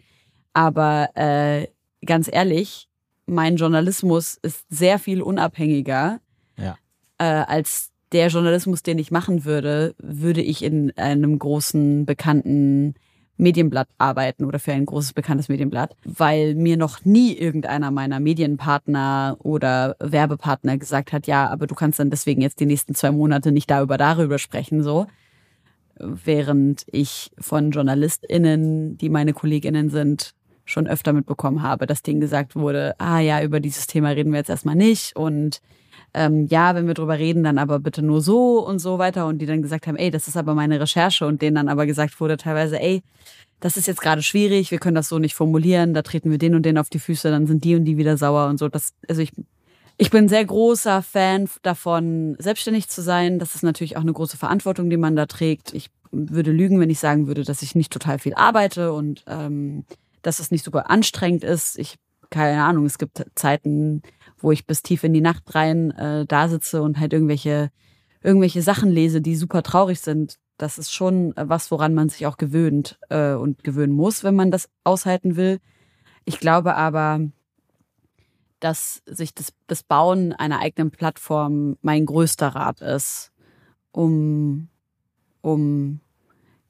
[0.53, 1.67] Aber äh,
[2.03, 2.89] ganz ehrlich,
[3.27, 6.19] mein Journalismus ist sehr viel unabhängiger
[6.57, 6.77] Ja.
[7.19, 12.95] äh, als der Journalismus, den ich machen würde, würde ich in einem großen, bekannten
[13.37, 19.37] Medienblatt arbeiten oder für ein großes, bekanntes Medienblatt, weil mir noch nie irgendeiner meiner Medienpartner
[19.39, 23.51] oder Werbepartner gesagt hat, ja, aber du kannst dann deswegen jetzt die nächsten zwei Monate
[23.51, 25.07] nicht darüber, darüber sprechen, so.
[25.99, 30.33] Während ich von JournalistInnen, die meine KollegInnen sind,
[30.65, 34.39] schon öfter mitbekommen habe, dass denen gesagt wurde, ah ja, über dieses Thema reden wir
[34.39, 35.61] jetzt erstmal nicht und
[36.13, 39.27] ähm, ja, wenn wir drüber reden, dann aber bitte nur so und so weiter.
[39.27, 41.85] Und die dann gesagt haben, ey, das ist aber meine Recherche und denen dann aber
[41.85, 43.03] gesagt wurde teilweise, ey,
[43.59, 46.55] das ist jetzt gerade schwierig, wir können das so nicht formulieren, da treten wir den
[46.55, 48.67] und den auf die Füße, dann sind die und die wieder sauer und so.
[48.69, 49.31] Das, also ich,
[49.97, 53.39] ich bin sehr großer Fan davon, selbstständig zu sein.
[53.39, 55.73] Das ist natürlich auch eine große Verantwortung, die man da trägt.
[55.73, 59.85] Ich würde lügen, wenn ich sagen würde, dass ich nicht total viel arbeite und ähm,
[60.21, 61.79] dass es nicht super anstrengend ist.
[61.79, 61.95] Ich,
[62.29, 64.01] keine Ahnung, es gibt Zeiten,
[64.37, 67.71] wo ich bis tief in die Nacht rein äh, da sitze und halt irgendwelche,
[68.21, 70.37] irgendwelche Sachen lese, die super traurig sind.
[70.57, 74.51] Das ist schon was, woran man sich auch gewöhnt äh, und gewöhnen muss, wenn man
[74.51, 75.59] das aushalten will.
[76.25, 77.21] Ich glaube aber,
[78.59, 83.31] dass sich das, das Bauen einer eigenen Plattform mein größter Rat ist,
[83.91, 84.69] um,
[85.41, 86.01] um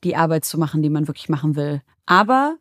[0.03, 1.81] die Arbeit zu machen, die man wirklich machen will.
[2.05, 2.57] Aber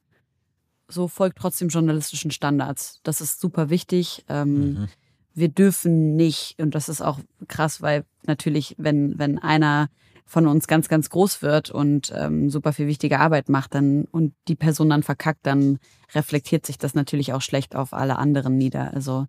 [0.88, 3.00] so folgt trotzdem journalistischen Standards.
[3.02, 4.24] Das ist super wichtig.
[4.28, 4.88] Ähm, mhm.
[5.34, 9.88] Wir dürfen nicht, und das ist auch krass, weil natürlich, wenn, wenn einer
[10.24, 14.34] von uns ganz, ganz groß wird und ähm, super viel wichtige Arbeit macht, dann und
[14.48, 15.78] die Person dann verkackt, dann
[16.14, 18.92] reflektiert sich das natürlich auch schlecht auf alle anderen nieder.
[18.92, 19.26] Also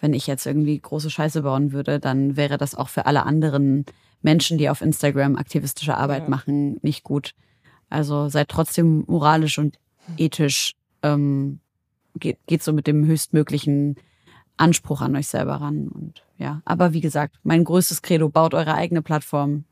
[0.00, 3.86] wenn ich jetzt irgendwie große Scheiße bauen würde, dann wäre das auch für alle anderen
[4.20, 6.28] Menschen, die auf Instagram aktivistische Arbeit ja.
[6.28, 7.32] machen, nicht gut.
[7.88, 9.78] Also seid trotzdem moralisch und
[10.18, 10.74] ethisch,
[11.04, 11.60] ähm,
[12.16, 13.96] geht, geht so mit dem höchstmöglichen
[14.56, 15.88] Anspruch an euch selber ran.
[15.88, 19.64] Und ja, aber wie gesagt, mein größtes Credo, baut eure eigene Plattform,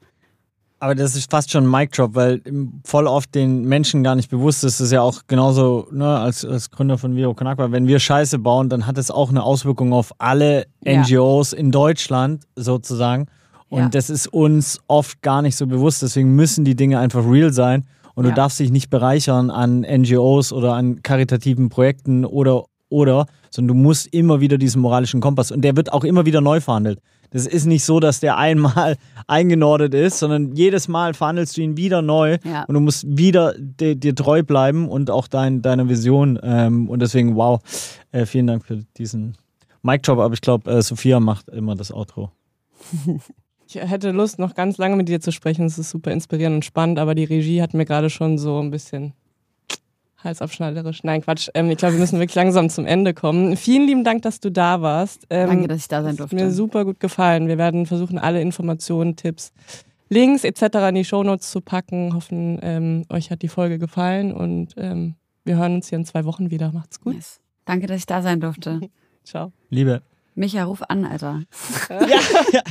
[0.83, 2.43] aber das ist fast schon ein Mic-Drop, weil
[2.83, 4.81] voll oft den Menschen gar nicht bewusst ist.
[4.81, 8.41] Das ist ja auch genauso, ne, als, als Gründer von Viro Konakwa, wenn wir Scheiße
[8.41, 11.59] bauen, dann hat es auch eine Auswirkung auf alle NGOs ja.
[11.59, 13.29] in Deutschland sozusagen.
[13.69, 13.89] Und ja.
[13.91, 16.03] das ist uns oft gar nicht so bewusst.
[16.03, 17.87] Deswegen müssen die Dinge einfach real sein.
[18.15, 18.31] Und ja.
[18.31, 23.83] du darfst dich nicht bereichern an NGOs oder an karitativen Projekten oder, oder, sondern du
[23.83, 25.51] musst immer wieder diesen moralischen Kompass.
[25.51, 27.01] Und der wird auch immer wieder neu verhandelt.
[27.31, 28.97] Das ist nicht so, dass der einmal
[29.27, 32.65] eingenordet ist, sondern jedes Mal verhandelst du ihn wieder neu ja.
[32.65, 36.39] und du musst wieder dir, dir treu bleiben und auch dein, deiner Vision.
[36.43, 37.61] Ähm, und deswegen, wow,
[38.13, 39.37] äh, vielen Dank für diesen
[39.83, 40.19] Mic-Job.
[40.19, 42.31] Aber ich glaube, äh, Sophia macht immer das Outro.
[43.75, 45.65] Ich hätte Lust, noch ganz lange mit dir zu sprechen.
[45.65, 48.71] Es ist super inspirierend und spannend, aber die Regie hat mir gerade schon so ein
[48.71, 49.15] bisschen
[50.23, 51.03] halsabschneiderisch.
[51.05, 51.49] Nein, Quatsch.
[51.55, 53.57] Ähm, ich glaube, wir müssen wirklich langsam zum Ende kommen.
[53.57, 55.27] Vielen lieben Dank, dass du da warst.
[55.31, 56.37] Ähm, Danke, dass ich da sein durfte.
[56.37, 57.49] Hat mir super gut gefallen.
[57.49, 59.53] Wir werden versuchen, alle Informationen, Tipps,
[60.09, 60.63] Links etc.
[60.89, 62.15] in die Shownotes zu packen.
[62.15, 65.15] Hoffen, ähm, euch hat die Folge gefallen und ähm,
[65.45, 66.71] wir hören uns hier in zwei Wochen wieder.
[66.73, 67.15] Macht's gut.
[67.15, 67.41] Yes.
[67.65, 68.81] Danke, dass ich da sein durfte.
[69.25, 69.53] Ciao.
[69.71, 70.03] Liebe.
[70.35, 71.43] Micha, ruf an, Alter.
[71.91, 72.63] ja.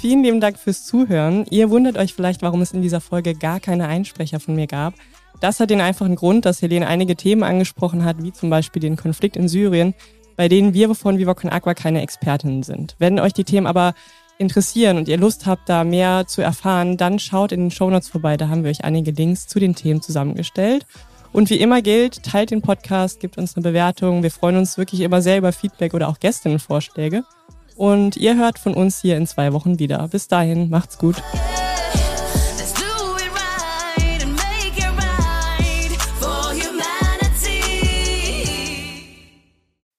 [0.00, 1.46] Vielen lieben Dank fürs Zuhören.
[1.50, 4.94] Ihr wundert euch vielleicht, warum es in dieser Folge gar keine Einsprecher von mir gab.
[5.40, 8.96] Das hat den einfachen Grund, dass Helene einige Themen angesprochen hat, wie zum Beispiel den
[8.96, 9.94] Konflikt in Syrien,
[10.36, 12.96] bei denen wir von Viva Con Aqua keine Expertinnen sind.
[12.98, 13.94] Wenn euch die Themen aber
[14.38, 18.36] interessieren und ihr Lust habt, da mehr zu erfahren, dann schaut in den Shownotes vorbei.
[18.36, 20.86] Da haben wir euch einige Links zu den Themen zusammengestellt.
[21.34, 24.22] Und wie immer gilt, teilt den Podcast, gebt uns eine Bewertung.
[24.22, 27.24] Wir freuen uns wirklich immer sehr über Feedback oder auch Gästinnenvorschläge.
[27.74, 30.06] Und ihr hört von uns hier in zwei Wochen wieder.
[30.06, 31.16] Bis dahin, macht's gut.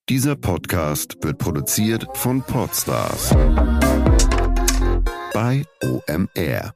[0.08, 3.36] Dieser Podcast wird produziert von Podstars
[5.34, 6.72] bei OMR.